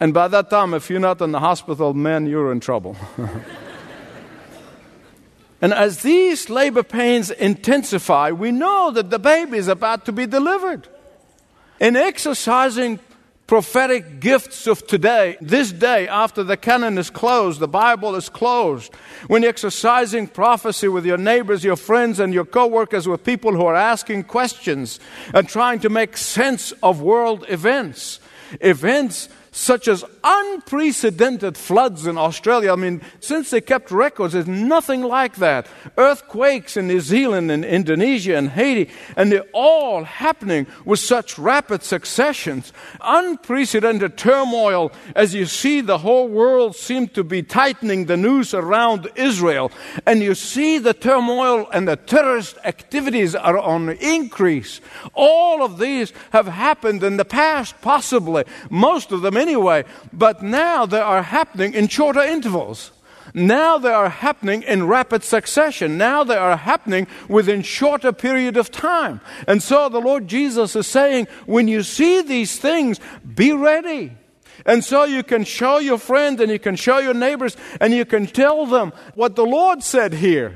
And 0.00 0.14
by 0.14 0.28
that 0.28 0.48
time, 0.48 0.72
if 0.72 0.88
you're 0.88 1.00
not 1.00 1.20
in 1.20 1.32
the 1.32 1.40
hospital, 1.40 1.92
man, 1.92 2.26
you're 2.26 2.52
in 2.52 2.60
trouble. 2.60 2.96
and 5.60 5.74
as 5.74 6.02
these 6.02 6.48
labor 6.48 6.82
pains 6.82 7.30
intensify, 7.30 8.30
we 8.30 8.52
know 8.52 8.90
that 8.90 9.10
the 9.10 9.18
baby 9.18 9.58
is 9.58 9.68
about 9.68 10.06
to 10.06 10.12
be 10.12 10.26
delivered. 10.26 10.88
In 11.80 11.96
exercising 11.96 13.00
prophetic 13.46 14.20
gifts 14.20 14.66
of 14.66 14.86
today, 14.86 15.36
this 15.40 15.70
day, 15.70 16.08
after 16.08 16.42
the 16.42 16.56
canon 16.56 16.96
is 16.96 17.10
closed, 17.10 17.60
the 17.60 17.68
Bible 17.68 18.14
is 18.14 18.28
closed, 18.28 18.94
when 19.26 19.42
you're 19.42 19.50
exercising 19.50 20.26
prophecy 20.26 20.88
with 20.88 21.04
your 21.04 21.18
neighbors, 21.18 21.62
your 21.62 21.76
friends, 21.76 22.20
and 22.20 22.32
your 22.32 22.46
coworkers, 22.46 23.06
with 23.06 23.24
people 23.24 23.52
who 23.52 23.66
are 23.66 23.74
asking 23.74 24.24
questions 24.24 24.98
and 25.34 25.48
trying 25.48 25.80
to 25.80 25.90
make 25.90 26.16
sense 26.16 26.72
of 26.82 27.02
world 27.02 27.44
events, 27.48 28.20
events 28.60 29.28
such 29.54 29.86
as 29.86 30.04
unprecedented 30.24 31.56
floods 31.56 32.08
in 32.08 32.18
Australia. 32.18 32.72
I 32.72 32.76
mean, 32.76 33.02
since 33.20 33.50
they 33.50 33.60
kept 33.60 33.92
records, 33.92 34.32
there's 34.32 34.48
nothing 34.48 35.02
like 35.02 35.36
that. 35.36 35.68
Earthquakes 35.96 36.76
in 36.76 36.88
New 36.88 37.00
Zealand 37.00 37.52
and 37.52 37.64
Indonesia 37.64 38.36
and 38.36 38.50
Haiti, 38.50 38.90
and 39.16 39.30
they're 39.30 39.46
all 39.52 40.02
happening 40.02 40.66
with 40.84 40.98
such 40.98 41.38
rapid 41.38 41.84
successions. 41.84 42.72
Unprecedented 43.00 44.18
turmoil 44.18 44.90
as 45.14 45.34
you 45.34 45.46
see 45.46 45.80
the 45.80 45.98
whole 45.98 46.26
world 46.26 46.74
seem 46.74 47.06
to 47.08 47.22
be 47.22 47.40
tightening 47.44 48.06
the 48.06 48.16
noose 48.16 48.54
around 48.54 49.08
Israel, 49.14 49.70
and 50.04 50.20
you 50.20 50.34
see 50.34 50.78
the 50.78 50.94
turmoil 50.94 51.68
and 51.72 51.86
the 51.86 51.94
terrorist 51.94 52.58
activities 52.64 53.36
are 53.36 53.58
on 53.58 53.90
increase. 53.90 54.80
All 55.14 55.62
of 55.62 55.78
these 55.78 56.12
have 56.30 56.48
happened 56.48 57.04
in 57.04 57.18
the 57.18 57.24
past, 57.24 57.80
possibly. 57.80 58.42
Most 58.68 59.12
of 59.12 59.22
them 59.22 59.43
anyway, 59.44 59.84
but 60.12 60.42
now 60.42 60.86
they 60.86 61.00
are 61.00 61.22
happening 61.22 61.74
in 61.74 61.88
shorter 61.88 62.22
intervals. 62.22 62.92
Now 63.34 63.78
they 63.78 63.92
are 63.92 64.08
happening 64.08 64.62
in 64.62 64.86
rapid 64.86 65.22
succession. 65.24 65.98
Now 65.98 66.24
they 66.24 66.36
are 66.36 66.56
happening 66.56 67.06
within 67.28 67.62
shorter 67.62 68.12
period 68.12 68.56
of 68.56 68.70
time. 68.70 69.20
And 69.46 69.62
so 69.62 69.88
the 69.88 70.00
Lord 70.00 70.28
Jesus 70.28 70.76
is 70.76 70.86
saying, 70.86 71.26
when 71.44 71.68
you 71.68 71.82
see 71.82 72.22
these 72.22 72.58
things, 72.58 73.00
be 73.34 73.52
ready. 73.52 74.12
And 74.64 74.84
so 74.84 75.04
you 75.04 75.22
can 75.22 75.44
show 75.44 75.78
your 75.78 75.98
friends 75.98 76.40
and 76.40 76.50
you 76.50 76.60
can 76.60 76.76
show 76.76 76.98
your 76.98 77.12
neighbors 77.12 77.56
and 77.80 77.92
you 77.92 78.04
can 78.04 78.26
tell 78.26 78.66
them 78.66 78.92
what 79.14 79.34
the 79.36 79.44
Lord 79.44 79.82
said 79.82 80.14
here. 80.14 80.54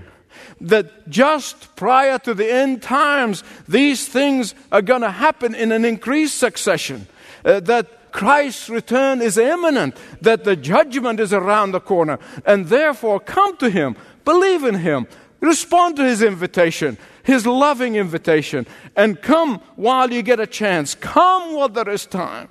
That 0.61 1.09
just 1.09 1.75
prior 1.77 2.19
to 2.21 2.33
the 2.33 2.51
end 2.51 2.83
times, 2.83 3.43
these 3.67 4.07
things 4.07 4.55
are 4.71 4.83
going 4.83 5.03
to 5.03 5.11
happen 5.11 5.55
in 5.55 5.73
an 5.73 5.85
increased 5.85 6.39
succession. 6.39 7.07
Uh, 7.45 7.61
that 7.61 7.98
Christ's 8.19 8.69
return 8.69 9.23
is 9.23 9.39
imminent, 9.39 9.97
that 10.21 10.43
the 10.43 10.57
judgment 10.57 11.21
is 11.21 11.33
around 11.33 11.71
the 11.71 11.79
corner, 11.79 12.19
and 12.45 12.67
therefore 12.67 13.21
come 13.21 13.57
to 13.59 13.71
Him, 13.71 13.95
believe 14.25 14.65
in 14.65 14.75
Him, 14.75 15.07
respond 15.39 15.95
to 15.97 16.05
His 16.05 16.21
invitation, 16.21 16.99
His 17.23 17.47
loving 17.47 17.95
invitation, 17.95 18.67
and 18.97 19.23
come 19.23 19.61
while 19.77 20.13
you 20.13 20.23
get 20.23 20.41
a 20.41 20.49
chance. 20.49 20.97
Come 20.97 21.55
while 21.55 21.69
there 21.69 21.89
is 21.89 22.07
time. 22.07 22.49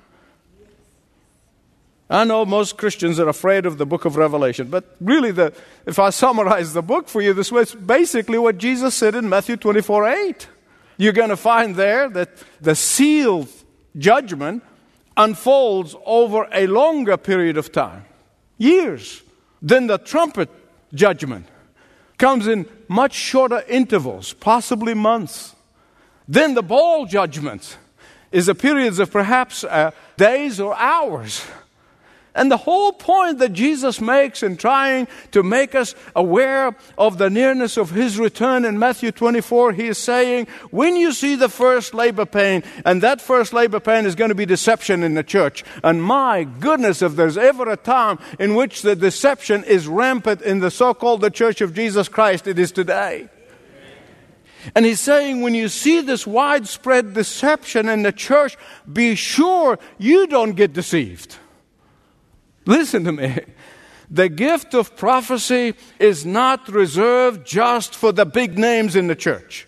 I 2.08 2.24
know 2.24 2.46
most 2.46 2.78
Christians 2.78 3.20
are 3.20 3.28
afraid 3.28 3.66
of 3.66 3.76
the 3.76 3.84
book 3.84 4.06
of 4.06 4.16
Revelation, 4.16 4.68
but 4.68 4.96
really, 5.02 5.32
the, 5.32 5.52
if 5.84 5.98
I 5.98 6.08
summarize 6.08 6.72
the 6.72 6.80
book 6.80 7.10
for 7.10 7.20
you 7.20 7.34
this 7.34 7.52
way, 7.52 7.60
it's 7.60 7.74
basically 7.74 8.38
what 8.38 8.56
Jesus 8.56 8.94
said 8.94 9.14
in 9.14 9.28
Matthew 9.28 9.58
24 9.58 10.08
8. 10.08 10.48
You're 10.96 11.12
going 11.12 11.28
to 11.28 11.36
find 11.36 11.76
there 11.76 12.08
that 12.08 12.30
the 12.58 12.74
sealed 12.74 13.50
judgment 13.98 14.62
unfolds 15.18 15.96
over 16.06 16.48
a 16.52 16.66
longer 16.68 17.16
period 17.16 17.58
of 17.58 17.72
time, 17.72 18.06
years. 18.56 19.22
Then 19.60 19.88
the 19.88 19.98
trumpet 19.98 20.48
judgment 20.94 21.46
comes 22.16 22.46
in 22.46 22.66
much 22.86 23.12
shorter 23.12 23.62
intervals, 23.68 24.32
possibly 24.32 24.94
months. 24.94 25.54
Then 26.26 26.54
the 26.54 26.62
bowl 26.62 27.04
judgment 27.06 27.76
is 28.30 28.48
a 28.48 28.54
period 28.54 28.98
of 29.00 29.10
perhaps 29.10 29.64
uh, 29.64 29.90
days 30.16 30.60
or 30.60 30.76
hours. 30.76 31.44
And 32.38 32.52
the 32.52 32.56
whole 32.56 32.92
point 32.92 33.38
that 33.38 33.52
Jesus 33.52 34.00
makes 34.00 34.44
in 34.44 34.56
trying 34.56 35.08
to 35.32 35.42
make 35.42 35.74
us 35.74 35.96
aware 36.14 36.76
of 36.96 37.18
the 37.18 37.28
nearness 37.28 37.76
of 37.76 37.90
his 37.90 38.16
return 38.16 38.64
in 38.64 38.78
Matthew 38.78 39.10
24, 39.10 39.72
he 39.72 39.88
is 39.88 39.98
saying, 39.98 40.46
when 40.70 40.96
you 40.96 41.12
see 41.12 41.34
the 41.34 41.48
first 41.48 41.94
labor 41.94 42.24
pain, 42.24 42.62
and 42.84 43.02
that 43.02 43.20
first 43.20 43.52
labor 43.52 43.80
pain 43.80 44.06
is 44.06 44.14
going 44.14 44.28
to 44.28 44.36
be 44.36 44.46
deception 44.46 45.02
in 45.02 45.14
the 45.14 45.24
church. 45.24 45.64
And 45.82 46.00
my 46.00 46.44
goodness, 46.44 47.02
if 47.02 47.16
there's 47.16 47.36
ever 47.36 47.68
a 47.68 47.76
time 47.76 48.20
in 48.38 48.54
which 48.54 48.82
the 48.82 48.94
deception 48.94 49.64
is 49.64 49.88
rampant 49.88 50.40
in 50.40 50.60
the 50.60 50.70
so 50.70 50.94
called 50.94 51.20
the 51.22 51.30
church 51.30 51.60
of 51.60 51.74
Jesus 51.74 52.08
Christ, 52.08 52.46
it 52.46 52.58
is 52.58 52.70
today. 52.70 53.28
And 54.76 54.86
he's 54.86 55.00
saying, 55.00 55.40
when 55.40 55.56
you 55.56 55.68
see 55.68 56.02
this 56.02 56.24
widespread 56.24 57.14
deception 57.14 57.88
in 57.88 58.02
the 58.02 58.12
church, 58.12 58.56
be 58.90 59.16
sure 59.16 59.78
you 59.98 60.28
don't 60.28 60.52
get 60.52 60.72
deceived. 60.72 61.36
Listen 62.68 63.02
to 63.04 63.12
me. 63.12 63.34
The 64.10 64.28
gift 64.28 64.74
of 64.74 64.94
prophecy 64.94 65.74
is 65.98 66.26
not 66.26 66.68
reserved 66.68 67.46
just 67.46 67.94
for 67.94 68.12
the 68.12 68.26
big 68.26 68.58
names 68.58 68.94
in 68.94 69.06
the 69.06 69.16
church. 69.16 69.66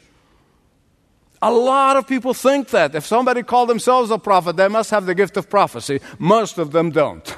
A 1.40 1.50
lot 1.50 1.96
of 1.96 2.06
people 2.06 2.34
think 2.34 2.68
that. 2.68 2.94
If 2.94 3.06
somebody 3.06 3.42
called 3.42 3.70
themselves 3.70 4.10
a 4.10 4.18
prophet, 4.18 4.56
they 4.56 4.68
must 4.68 4.90
have 4.90 5.06
the 5.06 5.14
gift 5.14 5.38
of 5.38 5.48
prophecy. 5.48 6.00
Most 6.18 6.58
of 6.58 6.72
them 6.72 6.90
don't. 6.90 7.34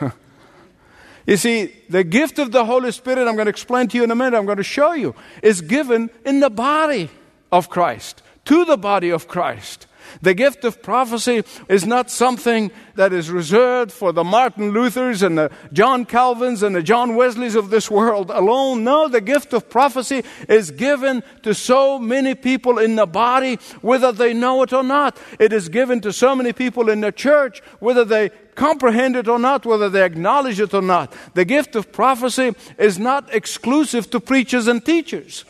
you 1.26 1.36
see, 1.36 1.72
the 1.88 2.02
gift 2.02 2.40
of 2.40 2.50
the 2.50 2.64
Holy 2.64 2.90
Spirit, 2.90 3.28
I'm 3.28 3.36
going 3.36 3.46
to 3.46 3.50
explain 3.50 3.86
to 3.88 3.96
you 3.96 4.02
in 4.02 4.10
a 4.10 4.16
minute, 4.16 4.36
I'm 4.36 4.46
going 4.46 4.56
to 4.56 4.64
show 4.64 4.94
you, 4.94 5.14
is 5.44 5.60
given 5.60 6.10
in 6.26 6.40
the 6.40 6.50
body 6.50 7.08
of 7.52 7.68
Christ, 7.68 8.20
to 8.46 8.64
the 8.64 8.76
body 8.76 9.10
of 9.10 9.28
Christ. 9.28 9.86
The 10.20 10.34
gift 10.34 10.64
of 10.64 10.82
prophecy 10.82 11.44
is 11.68 11.86
not 11.86 12.10
something 12.10 12.70
that 12.96 13.12
is 13.12 13.30
reserved 13.30 13.92
for 13.92 14.12
the 14.12 14.24
Martin 14.24 14.72
Luthers 14.72 15.22
and 15.22 15.38
the 15.38 15.50
John 15.72 16.04
Calvins 16.04 16.62
and 16.62 16.76
the 16.76 16.82
John 16.82 17.16
Wesleys 17.16 17.54
of 17.54 17.70
this 17.70 17.90
world 17.90 18.30
alone. 18.30 18.84
No, 18.84 19.08
the 19.08 19.20
gift 19.20 19.52
of 19.52 19.70
prophecy 19.70 20.24
is 20.48 20.70
given 20.70 21.22
to 21.42 21.54
so 21.54 21.98
many 21.98 22.34
people 22.34 22.78
in 22.78 22.96
the 22.96 23.06
body, 23.06 23.56
whether 23.80 24.12
they 24.12 24.34
know 24.34 24.62
it 24.62 24.72
or 24.72 24.82
not. 24.82 25.18
It 25.38 25.52
is 25.52 25.68
given 25.68 26.00
to 26.02 26.12
so 26.12 26.34
many 26.34 26.52
people 26.52 26.90
in 26.90 27.00
the 27.00 27.12
church, 27.12 27.62
whether 27.80 28.04
they 28.04 28.30
comprehend 28.54 29.16
it 29.16 29.28
or 29.28 29.38
not, 29.38 29.64
whether 29.64 29.88
they 29.88 30.04
acknowledge 30.04 30.60
it 30.60 30.74
or 30.74 30.82
not. 30.82 31.14
The 31.34 31.44
gift 31.44 31.74
of 31.76 31.92
prophecy 31.92 32.54
is 32.78 32.98
not 32.98 33.34
exclusive 33.34 34.10
to 34.10 34.20
preachers 34.20 34.66
and 34.66 34.84
teachers. 34.84 35.44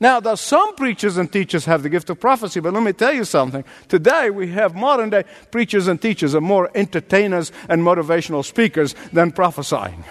Now, 0.00 0.20
there's 0.20 0.40
some 0.40 0.74
preachers 0.74 1.16
and 1.16 1.32
teachers 1.32 1.64
have 1.66 1.82
the 1.82 1.88
gift 1.88 2.10
of 2.10 2.18
prophecy, 2.18 2.60
but 2.60 2.72
let 2.72 2.82
me 2.82 2.92
tell 2.92 3.12
you 3.12 3.24
something. 3.24 3.64
Today, 3.88 4.28
we 4.28 4.48
have 4.48 4.74
modern 4.74 5.10
day 5.10 5.24
preachers 5.50 5.86
and 5.86 6.00
teachers 6.00 6.34
are 6.34 6.40
more 6.40 6.70
entertainers 6.74 7.52
and 7.68 7.82
motivational 7.82 8.44
speakers 8.44 8.94
than 9.12 9.30
prophesying. 9.30 10.04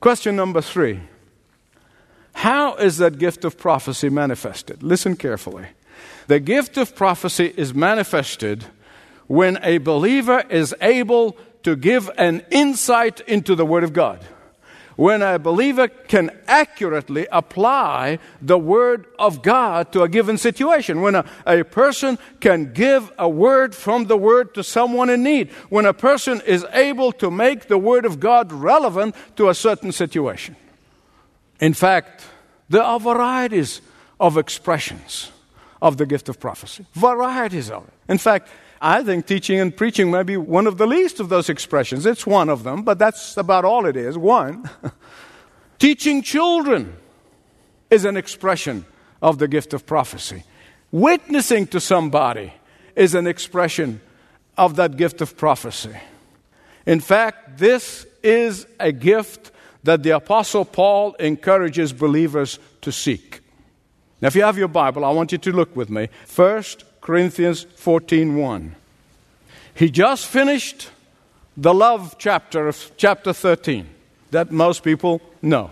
Question 0.00 0.36
number 0.36 0.60
three 0.60 1.00
How 2.34 2.74
is 2.74 2.98
that 2.98 3.18
gift 3.18 3.44
of 3.44 3.56
prophecy 3.56 4.08
manifested? 4.08 4.82
Listen 4.82 5.16
carefully. 5.16 5.66
The 6.26 6.40
gift 6.40 6.76
of 6.76 6.96
prophecy 6.96 7.54
is 7.56 7.74
manifested 7.74 8.64
when 9.28 9.58
a 9.62 9.78
believer 9.78 10.44
is 10.50 10.74
able 10.80 11.36
to 11.62 11.76
give 11.76 12.10
an 12.18 12.44
insight 12.50 13.20
into 13.20 13.54
the 13.54 13.64
Word 13.64 13.84
of 13.84 13.92
God 13.92 14.24
when 14.96 15.22
a 15.22 15.38
believer 15.38 15.88
can 15.88 16.30
accurately 16.46 17.26
apply 17.30 18.18
the 18.40 18.58
Word 18.58 19.06
of 19.18 19.42
God 19.42 19.92
to 19.92 20.02
a 20.02 20.08
given 20.08 20.38
situation, 20.38 21.02
when 21.02 21.14
a, 21.14 21.24
a 21.46 21.62
person 21.62 22.18
can 22.40 22.72
give 22.72 23.12
a 23.18 23.28
word 23.28 23.74
from 23.74 24.06
the 24.06 24.16
Word 24.16 24.54
to 24.54 24.64
someone 24.64 25.10
in 25.10 25.22
need, 25.22 25.50
when 25.68 25.84
a 25.84 25.92
person 25.92 26.40
is 26.46 26.66
able 26.72 27.12
to 27.12 27.30
make 27.30 27.68
the 27.68 27.78
Word 27.78 28.04
of 28.04 28.18
God 28.18 28.52
relevant 28.52 29.14
to 29.36 29.48
a 29.48 29.54
certain 29.54 29.92
situation. 29.92 30.56
In 31.60 31.74
fact, 31.74 32.24
there 32.68 32.82
are 32.82 32.98
varieties 32.98 33.80
of 34.18 34.36
expressions 34.36 35.30
of 35.80 35.98
the 35.98 36.06
gift 36.06 36.28
of 36.28 36.40
prophecy, 36.40 36.86
varieties 36.94 37.70
of 37.70 37.86
it. 37.86 37.92
In 38.08 38.18
fact, 38.18 38.48
I 38.80 39.02
think 39.02 39.26
teaching 39.26 39.58
and 39.58 39.74
preaching 39.74 40.10
may 40.10 40.22
be 40.22 40.36
one 40.36 40.66
of 40.66 40.78
the 40.78 40.86
least 40.86 41.20
of 41.20 41.28
those 41.28 41.48
expressions. 41.48 42.04
It's 42.04 42.26
one 42.26 42.48
of 42.48 42.62
them, 42.62 42.82
but 42.82 42.98
that's 42.98 43.36
about 43.36 43.64
all 43.64 43.86
it 43.86 43.96
is 43.96 44.18
one. 44.18 44.68
teaching 45.78 46.22
children 46.22 46.94
is 47.90 48.04
an 48.04 48.16
expression 48.16 48.84
of 49.22 49.38
the 49.38 49.48
gift 49.48 49.72
of 49.72 49.86
prophecy. 49.86 50.42
Witnessing 50.90 51.66
to 51.68 51.80
somebody 51.80 52.52
is 52.94 53.14
an 53.14 53.26
expression 53.26 54.00
of 54.56 54.76
that 54.76 54.96
gift 54.96 55.20
of 55.20 55.36
prophecy. 55.36 55.94
In 56.86 57.00
fact, 57.00 57.58
this 57.58 58.06
is 58.22 58.66
a 58.78 58.92
gift 58.92 59.50
that 59.82 60.02
the 60.02 60.10
Apostle 60.10 60.64
Paul 60.64 61.14
encourages 61.14 61.92
believers 61.92 62.58
to 62.82 62.92
seek. 62.92 63.40
Now, 64.20 64.28
if 64.28 64.34
you 64.34 64.42
have 64.42 64.58
your 64.58 64.68
Bible, 64.68 65.04
I 65.04 65.10
want 65.10 65.32
you 65.32 65.38
to 65.38 65.52
look 65.52 65.76
with 65.76 65.90
me. 65.90 66.08
First 66.24 66.84
Corinthians 67.06 67.64
14:1. 67.76 68.74
He 69.72 69.90
just 69.90 70.26
finished 70.26 70.90
the 71.56 71.72
love 71.72 72.16
chapter 72.18 72.66
of 72.66 72.90
chapter 72.96 73.32
13 73.32 73.86
that 74.32 74.50
most 74.50 74.82
people 74.82 75.22
know. 75.40 75.70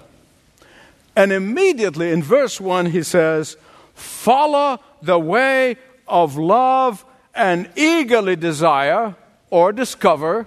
And 1.17 1.33
immediately 1.33 2.13
in 2.13 2.23
verse 2.23 2.61
1 2.61 2.87
he 2.87 3.03
says, 3.03 3.57
"Follow 3.97 4.79
the 5.03 5.19
way 5.19 5.77
of 6.07 6.37
love 6.37 7.05
and 7.35 7.69
eagerly 7.75 8.37
desire 8.37 9.17
or 9.51 9.73
discover 9.73 10.47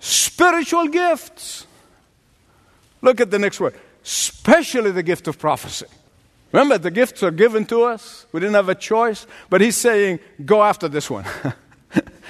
spiritual 0.00 0.88
gifts." 0.88 1.66
Look 3.02 3.20
at 3.20 3.30
the 3.30 3.38
next 3.38 3.60
word, 3.60 3.74
especially 4.02 4.92
the 4.92 5.02
gift 5.02 5.28
of 5.28 5.38
prophecy. 5.38 5.86
Remember, 6.56 6.78
the 6.78 6.90
gifts 6.90 7.22
are 7.22 7.30
given 7.30 7.66
to 7.66 7.82
us. 7.82 8.24
We 8.32 8.40
didn't 8.40 8.54
have 8.54 8.70
a 8.70 8.74
choice. 8.74 9.26
But 9.50 9.60
he's 9.60 9.76
saying, 9.76 10.20
go 10.42 10.62
after 10.62 10.88
this 10.88 11.10
one. 11.10 11.26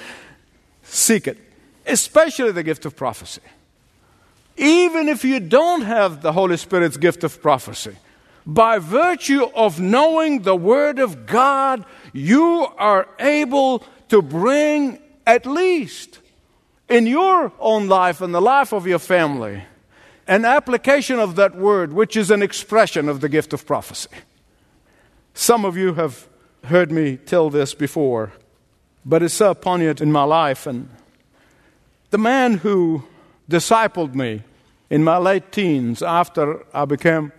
Seek 0.83 1.27
it, 1.27 1.37
especially 1.85 2.51
the 2.51 2.61
gift 2.61 2.85
of 2.85 2.97
prophecy. 2.97 3.39
Even 4.57 5.07
if 5.07 5.23
you 5.23 5.39
don't 5.39 5.83
have 5.83 6.21
the 6.21 6.33
Holy 6.33 6.57
Spirit's 6.57 6.97
gift 6.97 7.23
of 7.23 7.41
prophecy, 7.41 7.95
by 8.45 8.79
virtue 8.79 9.45
of 9.55 9.79
knowing 9.79 10.41
the 10.41 10.57
Word 10.57 10.99
of 10.99 11.25
God, 11.25 11.85
you 12.11 12.67
are 12.77 13.07
able 13.19 13.85
to 14.09 14.21
bring 14.21 14.99
at 15.25 15.45
least 15.45 16.19
in 16.89 17.07
your 17.07 17.53
own 17.61 17.87
life 17.87 18.19
and 18.19 18.35
the 18.35 18.41
life 18.41 18.73
of 18.73 18.87
your 18.87 18.99
family 18.99 19.63
an 20.27 20.45
application 20.45 21.19
of 21.19 21.35
that 21.35 21.55
word, 21.55 21.93
which 21.93 22.17
is 22.17 22.31
an 22.31 22.41
expression 22.41 23.07
of 23.09 23.21
the 23.21 23.29
gift 23.29 23.53
of 23.53 23.65
prophecy. 23.65 24.09
Some 25.33 25.65
of 25.65 25.77
you 25.77 25.93
have 25.93 26.27
heard 26.65 26.91
me 26.91 27.17
tell 27.17 27.49
this 27.49 27.73
before, 27.73 28.33
but 29.05 29.23
it's 29.23 29.33
so 29.33 29.53
poignant 29.53 30.01
in 30.01 30.11
my 30.11 30.23
life. 30.23 30.67
And 30.67 30.89
the 32.09 32.17
man 32.17 32.57
who 32.57 33.03
discipled 33.49 34.15
me 34.15 34.43
in 34.89 35.03
my 35.03 35.17
late 35.17 35.51
teens 35.51 36.01
after 36.01 36.65
I 36.73 36.85
became 36.85 37.31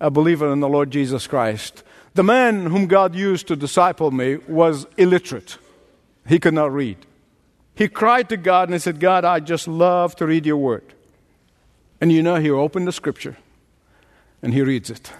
a 0.00 0.10
believer 0.10 0.52
in 0.52 0.60
the 0.60 0.68
Lord 0.68 0.90
Jesus 0.90 1.26
Christ, 1.26 1.82
the 2.14 2.22
man 2.22 2.66
whom 2.66 2.86
God 2.86 3.14
used 3.14 3.46
to 3.48 3.56
disciple 3.56 4.10
me 4.10 4.36
was 4.48 4.86
illiterate. 4.96 5.58
He 6.26 6.38
could 6.38 6.54
not 6.54 6.72
read. 6.72 6.98
He 7.74 7.88
cried 7.88 8.28
to 8.30 8.36
God 8.36 8.68
and 8.68 8.74
he 8.74 8.78
said, 8.78 9.00
God, 9.00 9.24
I 9.24 9.40
just 9.40 9.68
love 9.68 10.16
to 10.16 10.26
read 10.26 10.46
your 10.46 10.56
word. 10.56 10.94
And 12.00 12.12
you 12.12 12.22
know, 12.22 12.36
he 12.36 12.50
opened 12.50 12.86
the 12.86 12.92
scripture 12.92 13.36
and 14.42 14.52
he 14.52 14.62
reads 14.62 14.90
it 14.90 15.10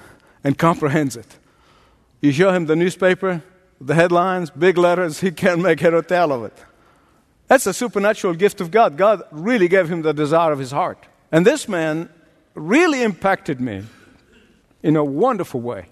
and 0.44 0.58
comprehends 0.58 1.16
it. 1.16 1.38
You 2.20 2.32
show 2.32 2.52
him 2.52 2.66
the 2.66 2.76
newspaper, 2.76 3.42
the 3.80 3.94
headlines, 3.94 4.50
big 4.50 4.78
letters, 4.78 5.20
he 5.20 5.30
can't 5.30 5.60
make 5.60 5.80
head 5.80 5.94
or 5.94 6.02
tail 6.02 6.32
of 6.32 6.44
it. 6.44 6.64
That's 7.48 7.66
a 7.66 7.72
supernatural 7.72 8.34
gift 8.34 8.60
of 8.60 8.70
God. 8.70 8.96
God 8.96 9.22
really 9.30 9.68
gave 9.68 9.88
him 9.88 10.02
the 10.02 10.12
desire 10.12 10.52
of 10.52 10.58
his 10.58 10.72
heart. 10.72 11.06
And 11.30 11.46
this 11.46 11.68
man 11.68 12.08
really 12.54 13.02
impacted 13.02 13.60
me 13.60 13.84
in 14.82 14.96
a 14.96 15.04
wonderful 15.04 15.60
way. 15.60 15.86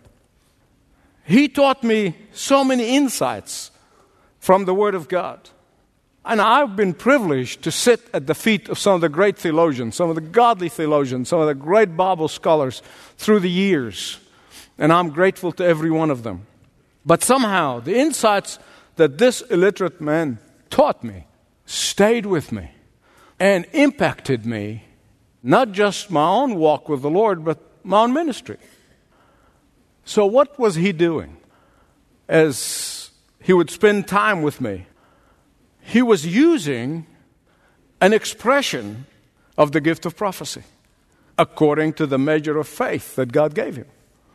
He 1.24 1.48
taught 1.48 1.82
me 1.82 2.16
so 2.32 2.64
many 2.64 2.96
insights 2.96 3.70
from 4.38 4.64
the 4.64 4.74
Word 4.74 4.94
of 4.94 5.08
God. 5.08 5.48
And 6.24 6.40
I've 6.40 6.74
been 6.74 6.94
privileged 6.94 7.62
to 7.62 7.70
sit 7.70 8.00
at 8.14 8.26
the 8.26 8.34
feet 8.34 8.68
of 8.68 8.78
some 8.78 8.94
of 8.94 9.00
the 9.02 9.10
great 9.10 9.36
theologians, 9.36 9.94
some 9.94 10.08
of 10.08 10.14
the 10.14 10.22
godly 10.22 10.70
theologians, 10.70 11.28
some 11.28 11.40
of 11.40 11.46
the 11.46 11.54
great 11.54 11.96
Bible 11.96 12.28
scholars 12.28 12.82
through 13.18 13.40
the 13.40 13.50
years. 13.50 14.18
And 14.78 14.92
I'm 14.92 15.10
grateful 15.10 15.52
to 15.52 15.64
every 15.64 15.90
one 15.90 16.10
of 16.10 16.22
them. 16.22 16.46
But 17.04 17.22
somehow, 17.22 17.80
the 17.80 17.96
insights 17.98 18.58
that 18.96 19.18
this 19.18 19.42
illiterate 19.42 20.00
man 20.00 20.38
taught 20.70 21.04
me 21.04 21.26
stayed 21.66 22.24
with 22.24 22.52
me 22.52 22.70
and 23.38 23.66
impacted 23.72 24.46
me, 24.46 24.84
not 25.42 25.72
just 25.72 26.10
my 26.10 26.26
own 26.26 26.54
walk 26.54 26.88
with 26.88 27.02
the 27.02 27.10
Lord, 27.10 27.44
but 27.44 27.58
my 27.84 28.02
own 28.02 28.14
ministry. 28.14 28.56
So, 30.06 30.24
what 30.24 30.58
was 30.58 30.74
he 30.76 30.92
doing 30.92 31.36
as 32.28 33.10
he 33.42 33.52
would 33.52 33.70
spend 33.70 34.08
time 34.08 34.42
with 34.42 34.60
me? 34.60 34.86
He 35.84 36.02
was 36.02 36.26
using 36.26 37.06
an 38.00 38.12
expression 38.12 39.06
of 39.56 39.72
the 39.72 39.80
gift 39.80 40.06
of 40.06 40.16
prophecy 40.16 40.62
according 41.38 41.92
to 41.92 42.06
the 42.06 42.18
measure 42.18 42.58
of 42.58 42.66
faith 42.66 43.16
that 43.16 43.32
God 43.32 43.54
gave 43.54 43.76
him. 43.76 43.86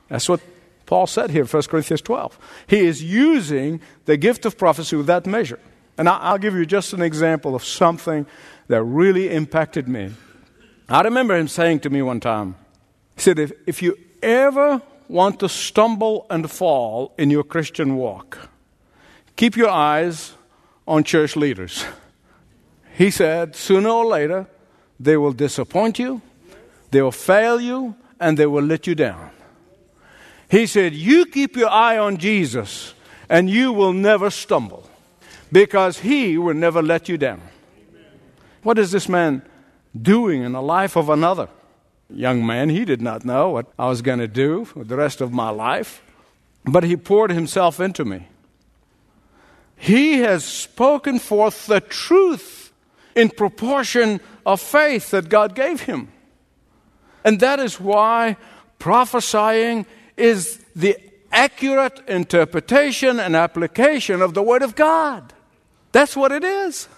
That's 0.10 0.30
what 0.30 0.42
Paul 0.86 1.08
said 1.08 1.32
here, 1.32 1.46
1 1.46 1.64
Corinthians 1.64 2.02
12. 2.02 2.38
He 2.68 2.80
is 2.80 3.04
using 3.04 3.82
the 4.06 4.18
gift 4.18 4.46
of 4.46 4.58
prophecy 4.58 4.96
with 4.96 5.08
that 5.08 5.26
measure. 5.26 5.60
And 5.98 6.08
I'll 6.08 6.38
give 6.38 6.56
you 6.56 6.66
just 6.66 6.94
an 6.94 7.02
example 7.02 7.56
of 7.56 7.64
something 7.64 8.26
that 8.68 8.84
really 8.84 9.30
impacted 9.30 9.88
me. 9.88 10.12
I 10.88 11.02
remember 11.02 11.36
him 11.38 11.48
saying 11.48 11.82
to 11.82 11.90
me 11.90 12.02
one 12.02 12.20
time, 12.20 12.56
he 13.16 13.22
said, 13.22 13.40
If, 13.40 13.52
if 13.68 13.82
you 13.82 13.98
ever 14.24 14.82
want 15.08 15.40
to 15.42 15.50
stumble 15.50 16.26
and 16.30 16.50
fall 16.50 17.14
in 17.18 17.30
your 17.30 17.44
Christian 17.44 17.96
walk, 17.96 18.50
keep 19.36 19.56
your 19.56 19.70
eyes 19.70 20.34
on 20.89 21.04
church 21.04 21.36
leaders. 21.36 21.86
He 22.97 23.12
said, 23.12 23.56
sooner 23.56 23.89
or 23.89 24.06
later, 24.06 24.47
they 24.99 25.15
will 25.15 25.32
disappoint 25.32 25.99
you, 25.99 26.21
they 26.91 27.02
will 27.02 27.13
fail 27.13 27.62
you, 27.62 27.95
and 28.19 28.38
they 28.38 28.47
will 28.47 28.63
let 28.63 28.88
you 28.88 28.95
down. 28.95 29.30
He 30.49 30.65
said, 30.65 30.93
You 30.93 31.28
keep 31.28 31.56
your 31.56 31.69
eye 31.69 31.97
on 31.97 32.17
Jesus, 32.17 32.95
and 33.30 33.49
you 33.49 33.71
will 33.71 33.93
never 33.93 34.32
stumble 34.32 34.89
because 35.52 35.99
he 35.99 36.38
will 36.38 36.56
never 36.56 36.82
let 36.82 37.08
you 37.08 37.17
down. 37.17 37.41
What 38.63 38.80
is 38.80 38.91
this 38.91 39.08
man 39.08 39.43
doing 39.99 40.41
in 40.41 40.54
the 40.54 40.62
life 40.62 40.97
of 40.97 41.08
another? 41.08 41.49
Young 42.10 42.43
man, 42.43 42.69
he 42.69 42.84
did 42.84 43.02
not 43.02 43.23
know 43.23 43.49
what 43.49 43.67
I 43.78 43.88
was 43.88 44.02
going 44.02 44.19
to 44.19 44.28
do 44.28 44.65
for 44.65 44.84
the 44.84 44.97
rest 44.97 45.21
of 45.21 45.32
my 45.32 45.52
life, 45.52 46.02
but 46.65 46.84
he 46.84 46.97
poured 46.97 47.32
himself 47.32 47.80
into 47.80 48.04
me. 48.04 48.28
He 49.80 50.20
has 50.20 50.44
spoken 50.44 51.20
forth 51.20 51.65
the 51.65 51.80
truth 51.80 52.74
in 53.15 53.30
proportion 53.30 54.20
of 54.46 54.60
faith 54.60 55.12
that 55.12 55.30
God 55.30 55.56
gave 55.56 55.82
him. 55.82 56.12
And 57.24 57.39
that 57.39 57.60
is 57.60 57.80
why 57.80 58.36
prophesying 58.78 59.86
is 60.18 60.58
the 60.76 60.98
accurate 61.32 62.02
interpretation 62.10 63.20
and 63.22 63.38
application 63.38 64.22
of 64.22 64.34
the 64.34 64.44
Word 64.44 64.63
of 64.63 64.76
God. 64.76 65.34
That's 65.94 66.15
what 66.15 66.34
it 66.34 66.44
is. 66.44 66.89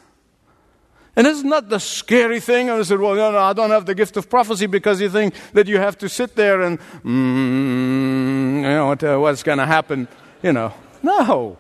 And 1.16 1.28
it's 1.28 1.44
not 1.44 1.70
that 1.70 1.70
the 1.70 1.80
scary 1.80 2.40
thing. 2.40 2.70
And 2.70 2.80
I 2.80 2.84
said, 2.84 3.00
well, 3.00 3.14
no, 3.14 3.32
no, 3.32 3.38
I 3.38 3.54
don't 3.54 3.70
have 3.70 3.86
the 3.86 3.94
gift 3.94 4.18
of 4.18 4.28
prophecy 4.28 4.66
because 4.66 5.00
you 5.00 5.10
think 5.10 5.36
that 5.54 5.68
you 5.68 5.78
have 5.78 6.00
to 6.00 6.10
sit 6.10 6.36
there 6.36 6.62
and, 6.62 6.80
mm, 7.04 8.56
you 8.56 8.62
know, 8.62 8.88
what, 8.88 9.04
uh, 9.04 9.18
what's 9.18 9.44
going 9.44 9.60
to 9.60 9.68
happen, 9.68 10.08
you 10.42 10.54
know. 10.54 10.74
No. 11.04 11.58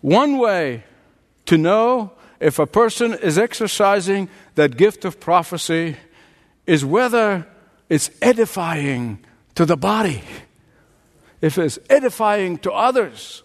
One 0.00 0.38
way 0.38 0.84
to 1.46 1.58
know 1.58 2.12
if 2.40 2.58
a 2.58 2.66
person 2.66 3.14
is 3.14 3.38
exercising 3.38 4.28
that 4.54 4.76
gift 4.76 5.04
of 5.04 5.18
prophecy 5.18 5.96
is 6.66 6.84
whether 6.84 7.46
it's 7.88 8.10
edifying 8.22 9.18
to 9.54 9.64
the 9.64 9.76
body, 9.76 10.22
if 11.40 11.58
it's 11.58 11.78
edifying 11.90 12.58
to 12.58 12.70
others. 12.70 13.42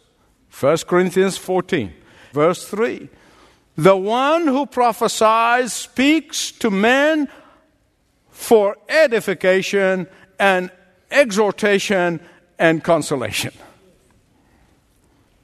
1 0.59 0.77
Corinthians 0.87 1.37
14, 1.37 1.91
verse 2.33 2.67
3. 2.67 3.09
The 3.75 3.97
one 3.97 4.45
who 4.45 4.67
prophesies 4.67 5.73
speaks 5.73 6.51
to 6.51 6.69
men 6.69 7.27
for 8.29 8.77
edification 8.87 10.07
and 10.37 10.69
exhortation 11.09 12.19
and 12.59 12.83
consolation. 12.83 13.53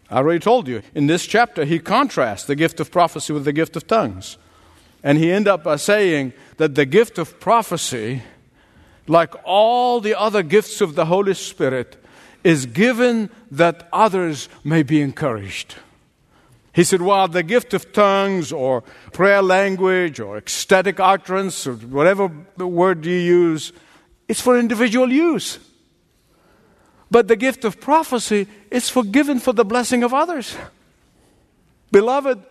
I 0.09 0.17
already 0.17 0.39
told 0.39 0.67
you. 0.67 0.81
In 0.95 1.07
this 1.07 1.25
chapter, 1.25 1.65
he 1.65 1.79
contrasts 1.79 2.45
the 2.45 2.55
gift 2.55 2.79
of 2.79 2.91
prophecy 2.91 3.31
with 3.33 3.45
the 3.45 3.53
gift 3.53 3.75
of 3.75 3.87
tongues. 3.87 4.37
And 5.03 5.17
he 5.17 5.31
ended 5.31 5.49
up 5.49 5.63
by 5.63 5.75
saying 5.77 6.33
that 6.57 6.75
the 6.75 6.85
gift 6.85 7.17
of 7.17 7.39
prophecy, 7.39 8.23
like 9.07 9.33
all 9.43 10.01
the 10.01 10.19
other 10.19 10.43
gifts 10.43 10.81
of 10.81 10.95
the 10.95 11.05
Holy 11.05 11.33
Spirit, 11.33 12.03
is 12.43 12.65
given 12.65 13.29
that 13.51 13.87
others 13.93 14.49
may 14.63 14.83
be 14.83 15.01
encouraged. 15.01 15.75
He 16.73 16.83
said, 16.83 17.01
while 17.01 17.27
the 17.27 17.43
gift 17.43 17.73
of 17.73 17.91
tongues 17.91 18.51
or 18.51 18.81
prayer 19.11 19.41
language 19.41 20.19
or 20.19 20.37
ecstatic 20.37 20.99
utterance 20.99 21.67
or 21.67 21.73
whatever 21.73 22.31
word 22.57 23.05
you 23.05 23.15
use, 23.15 23.73
it's 24.27 24.41
for 24.41 24.57
individual 24.57 25.11
use. 25.11 25.59
But 27.11 27.27
the 27.27 27.35
gift 27.35 27.65
of 27.65 27.79
prophecy 27.79 28.47
is 28.69 28.89
forgiven 28.89 29.39
for 29.39 29.53
the 29.53 29.65
blessing 29.65 30.03
of 30.03 30.13
others. 30.13 30.55
Beloved, 31.91 32.41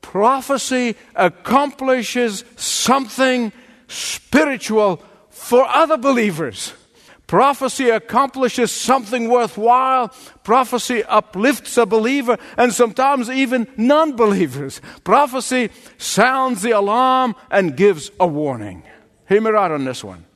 prophecy 0.00 0.96
accomplishes 1.14 2.44
something 2.56 3.52
spiritual 3.86 5.00
for 5.30 5.66
other 5.66 5.96
believers. 5.96 6.74
Prophecy 7.26 7.88
accomplishes 7.88 8.70
something 8.70 9.30
worthwhile. 9.30 10.12
Prophecy 10.42 11.02
uplifts 11.04 11.78
a 11.78 11.86
believer 11.86 12.36
and 12.58 12.74
sometimes 12.74 13.30
even 13.30 13.66
non 13.78 14.16
believers. 14.16 14.82
Prophecy 15.02 15.70
sounds 15.96 16.60
the 16.60 16.72
alarm 16.72 17.34
and 17.50 17.74
gives 17.74 18.10
a 18.20 18.26
warning. 18.26 18.82
Hear 19.28 19.40
me 19.40 19.50
right 19.50 19.70
on 19.70 19.86
this 19.86 20.04
one. 20.04 20.26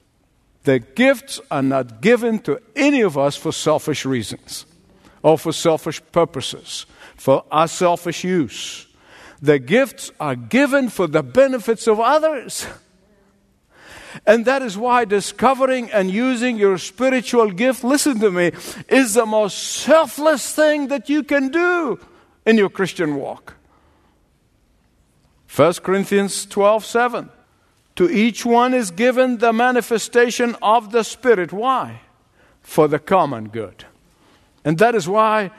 The 0.67 0.81
gifts 0.81 1.41
are 1.49 1.63
not 1.63 2.01
given 2.01 2.41
to 2.41 2.61
any 2.75 3.01
of 3.03 3.17
us 3.17 3.37
for 3.37 3.53
selfish 3.53 4.05
reasons 4.05 4.67
or 5.23 5.39
for 5.39 5.53
selfish 5.53 6.03
purposes, 6.11 6.87
for 7.15 7.45
our 7.53 7.69
selfish 7.69 8.25
use. 8.25 8.89
The 9.41 9.61
gifts 9.61 10.11
are 10.19 10.35
given 10.35 10.89
for 10.89 11.07
the 11.07 11.23
benefits 11.23 11.87
of 11.87 12.01
others. 12.01 12.67
And 14.27 14.45
that 14.47 14.61
is 14.61 14.77
why 14.77 15.05
discovering 15.05 15.89
and 15.93 16.11
using 16.11 16.57
your 16.57 16.79
spiritual 16.79 17.53
gift, 17.53 17.85
listen 17.85 18.19
to 18.19 18.33
me, 18.33 18.51
is 18.89 19.15
the 19.15 19.25
most 19.25 19.59
selfless 19.59 20.53
thing 20.53 20.89
that 20.89 21.09
you 21.09 21.23
can 21.23 21.51
do 21.51 22.01
in 22.45 22.59
your 22.59 22.71
Christian 22.71 23.15
walk. 23.15 23.55
1 25.55 25.75
Corinthians 25.75 26.45
12 26.45 26.85
7. 26.85 27.31
To 27.97 28.11
each 28.11 28.45
one 28.45 28.75
is 28.75 28.91
given 28.91 29.39
the 29.39 29.53
manifestation 29.53 30.55
of 30.61 30.93
the 30.93 31.03
Spirit. 31.03 31.53
Why? 31.53 32.01
For 32.63 32.89
the 32.89 32.99
common 32.99 33.49
good. 33.49 33.85
And 34.65 34.79
that 34.79 34.95
is 34.95 35.09
why 35.09 35.51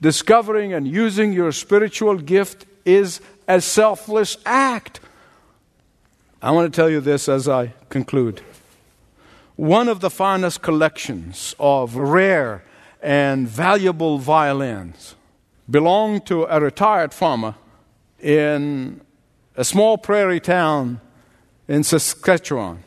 discovering 0.00 0.72
and 0.72 0.86
using 0.86 1.32
your 1.32 1.52
spiritual 1.52 2.16
gift 2.16 2.66
is 2.84 3.20
a 3.48 3.60
selfless 3.60 4.36
act. 4.46 5.00
I 6.40 6.50
want 6.50 6.72
to 6.72 6.76
tell 6.76 6.90
you 6.90 7.00
this 7.00 7.28
as 7.28 7.48
I 7.48 7.74
conclude. 7.88 8.42
One 9.56 9.88
of 9.88 10.00
the 10.00 10.10
finest 10.10 10.62
collections 10.62 11.54
of 11.58 11.96
rare 11.96 12.64
and 13.00 13.48
valuable 13.48 14.18
violins 14.18 15.14
belonged 15.70 16.26
to 16.26 16.44
a 16.44 16.60
retired 16.60 17.14
farmer 17.14 17.54
in 18.20 19.00
a 19.56 19.64
small 19.64 19.98
prairie 19.98 20.40
town 20.40 21.00
in 21.68 21.84
Saskatchewan. 21.84 22.82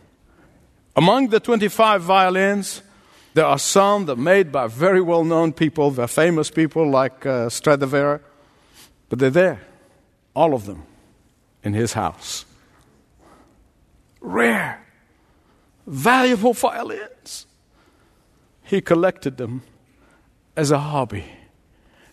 Among 0.96 1.30
the 1.30 1.40
25 1.40 2.02
violins, 2.02 2.82
there 3.34 3.46
are 3.46 3.60
some 3.60 4.06
that 4.06 4.14
are 4.18 4.22
made 4.22 4.52
by 4.52 4.68
very 4.68 5.02
well 5.02 5.24
known 5.24 5.52
people, 5.54 5.92
they're 5.92 6.08
famous 6.08 6.50
people 6.50 6.90
like 6.90 7.26
uh, 7.26 7.50
Stradivari, 7.50 8.20
but 9.10 9.20
they're 9.20 9.30
there, 9.30 9.62
all 10.34 10.54
of 10.54 10.66
them, 10.66 10.84
in 11.64 11.74
his 11.74 11.94
house 11.94 12.46
rare, 14.26 14.86
valuable 15.86 16.54
violins. 16.54 17.46
He 18.64 18.82
collected 18.82 19.38
them 19.38 19.62
as 20.56 20.72
a 20.72 20.80
hobby, 20.80 21.26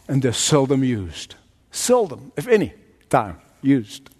and 0.06 0.22
they're 0.22 0.32
seldom 0.32 0.84
used. 0.84 1.34
Seldom, 1.70 2.32
if 2.36 2.46
any, 2.46 2.74
time 3.08 3.40
used. 3.62 4.10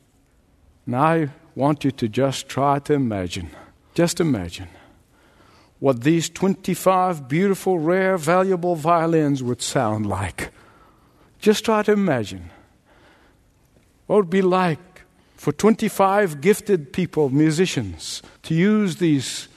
Now 0.87 1.03
I 1.03 1.29
want 1.55 1.85
you 1.85 1.91
to 1.93 2.09
just 2.09 2.49
try 2.49 2.79
to 2.81 2.95
imagine, 2.95 3.51
just 3.95 4.21
imagine 4.21 4.69
what 5.79 6.03
these 6.03 6.31
25 6.31 7.29
beautiful, 7.29 7.79
rare, 7.79 8.17
valuable 8.17 8.77
violins 8.77 9.43
would 9.43 9.61
sound 9.61 10.07
like. 10.07 10.53
Just 11.41 11.65
try 11.65 11.83
to 11.83 11.93
imagine 11.93 12.51
what 14.07 14.17
it 14.17 14.19
would 14.21 14.31
be 14.31 14.43
like 14.43 15.03
for 15.37 15.53
25 15.53 16.41
gifted 16.41 16.93
people, 16.93 17.31
musicians, 17.31 18.23
to 18.45 18.55
use 18.55 18.97
these 18.97 19.49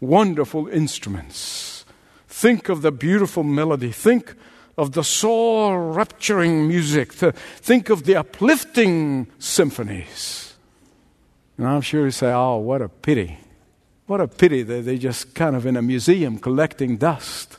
wonderful 0.00 0.66
instruments. 0.66 1.84
Think 2.26 2.68
of 2.68 2.82
the 2.82 2.90
beautiful 2.90 3.44
melody. 3.44 3.92
Think 3.92 4.34
of 4.76 4.92
the 4.92 5.04
soul 5.04 5.70
rapturing 5.94 6.66
music. 6.66 7.12
Think 7.12 7.88
of 7.88 8.02
the 8.02 8.16
uplifting 8.16 9.28
symphonies. 9.38 10.51
And 11.58 11.66
I'm 11.66 11.80
sure 11.80 12.04
you 12.04 12.10
say, 12.10 12.32
oh, 12.32 12.56
what 12.56 12.82
a 12.82 12.88
pity. 12.88 13.38
What 14.06 14.20
a 14.20 14.28
pity 14.28 14.62
that 14.62 14.84
they're 14.84 14.96
just 14.96 15.34
kind 15.34 15.54
of 15.54 15.66
in 15.66 15.76
a 15.76 15.82
museum 15.82 16.38
collecting 16.38 16.96
dust. 16.96 17.56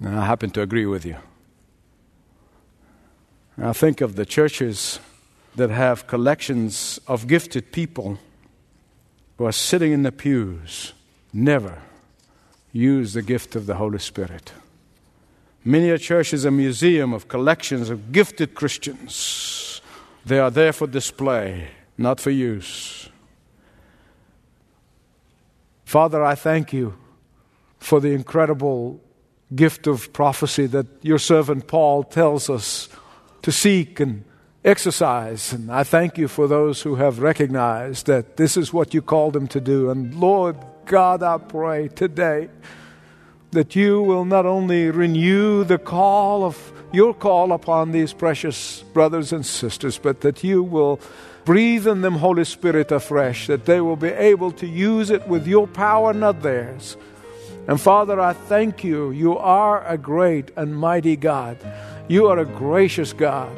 And 0.00 0.18
I 0.18 0.24
happen 0.24 0.50
to 0.50 0.62
agree 0.62 0.86
with 0.86 1.04
you. 1.04 1.16
Now 3.56 3.72
think 3.72 4.00
of 4.00 4.16
the 4.16 4.26
churches 4.26 5.00
that 5.56 5.70
have 5.70 6.06
collections 6.06 7.00
of 7.06 7.26
gifted 7.26 7.72
people 7.72 8.18
who 9.38 9.46
are 9.46 9.52
sitting 9.52 9.92
in 9.92 10.02
the 10.02 10.12
pews 10.12 10.92
never 11.32 11.78
use 12.72 13.14
the 13.14 13.22
gift 13.22 13.56
of 13.56 13.66
the 13.66 13.76
Holy 13.76 13.98
Spirit. 13.98 14.52
Many 15.64 15.90
a 15.90 15.98
church 15.98 16.32
is 16.32 16.44
a 16.44 16.50
museum 16.50 17.12
of 17.12 17.28
collections 17.28 17.90
of 17.90 18.12
gifted 18.12 18.54
Christians. 18.54 19.80
They 20.24 20.38
are 20.38 20.50
there 20.50 20.72
for 20.72 20.86
display, 20.86 21.68
not 21.98 22.20
for 22.20 22.30
use. 22.30 23.08
Father, 25.84 26.22
I 26.22 26.34
thank 26.34 26.72
you 26.72 26.94
for 27.78 28.00
the 28.00 28.10
incredible 28.10 29.00
gift 29.54 29.86
of 29.86 30.12
prophecy 30.12 30.66
that 30.66 30.86
your 31.02 31.18
servant 31.18 31.68
Paul 31.68 32.02
tells 32.02 32.50
us 32.50 32.88
to 33.42 33.52
seek 33.52 34.00
and 34.00 34.24
exercise. 34.64 35.52
And 35.52 35.70
I 35.70 35.84
thank 35.84 36.18
you 36.18 36.26
for 36.26 36.48
those 36.48 36.82
who 36.82 36.96
have 36.96 37.20
recognized 37.20 38.06
that 38.06 38.36
this 38.36 38.56
is 38.56 38.72
what 38.72 38.92
you 38.92 39.00
called 39.00 39.34
them 39.34 39.46
to 39.48 39.60
do. 39.60 39.90
And 39.90 40.14
Lord 40.14 40.56
God, 40.86 41.22
I 41.22 41.38
pray 41.38 41.88
today 41.88 42.48
that 43.52 43.76
you 43.76 44.02
will 44.02 44.24
not 44.24 44.44
only 44.44 44.90
renew 44.90 45.62
the 45.62 45.78
call 45.78 46.44
of 46.44 46.72
your 46.92 47.14
call 47.14 47.52
upon 47.52 47.92
these 47.92 48.12
precious 48.12 48.82
brothers 48.92 49.32
and 49.32 49.44
sisters, 49.44 49.98
but 49.98 50.20
that 50.20 50.44
you 50.44 50.62
will 50.62 51.00
breathe 51.44 51.86
in 51.86 52.02
them, 52.02 52.14
Holy 52.14 52.44
Spirit, 52.44 52.90
afresh, 52.90 53.46
that 53.46 53.66
they 53.66 53.80
will 53.80 53.96
be 53.96 54.08
able 54.08 54.50
to 54.52 54.66
use 54.66 55.10
it 55.10 55.26
with 55.28 55.46
your 55.46 55.66
power, 55.66 56.12
not 56.12 56.42
theirs. 56.42 56.96
And 57.68 57.80
Father, 57.80 58.20
I 58.20 58.32
thank 58.32 58.84
you. 58.84 59.10
You 59.10 59.36
are 59.38 59.86
a 59.86 59.98
great 59.98 60.50
and 60.56 60.76
mighty 60.76 61.16
God. 61.16 61.58
You 62.08 62.26
are 62.28 62.38
a 62.38 62.44
gracious 62.44 63.12
God. 63.12 63.56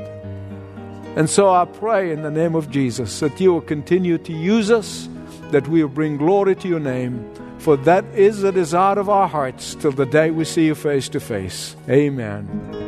And 1.16 1.28
so 1.28 1.50
I 1.50 1.64
pray 1.64 2.12
in 2.12 2.22
the 2.22 2.30
name 2.30 2.54
of 2.54 2.70
Jesus 2.70 3.20
that 3.20 3.40
you 3.40 3.52
will 3.52 3.60
continue 3.60 4.18
to 4.18 4.32
use 4.32 4.70
us, 4.70 5.08
that 5.50 5.66
we 5.68 5.82
will 5.82 5.90
bring 5.90 6.16
glory 6.16 6.54
to 6.56 6.68
your 6.68 6.80
name, 6.80 7.28
for 7.58 7.76
that 7.78 8.04
is 8.14 8.40
the 8.40 8.52
desire 8.52 8.98
of 8.98 9.08
our 9.08 9.28
hearts 9.28 9.74
till 9.74 9.92
the 9.92 10.06
day 10.06 10.30
we 10.30 10.44
see 10.44 10.66
you 10.66 10.74
face 10.74 11.08
to 11.08 11.20
face. 11.20 11.74
Amen. 11.88 12.87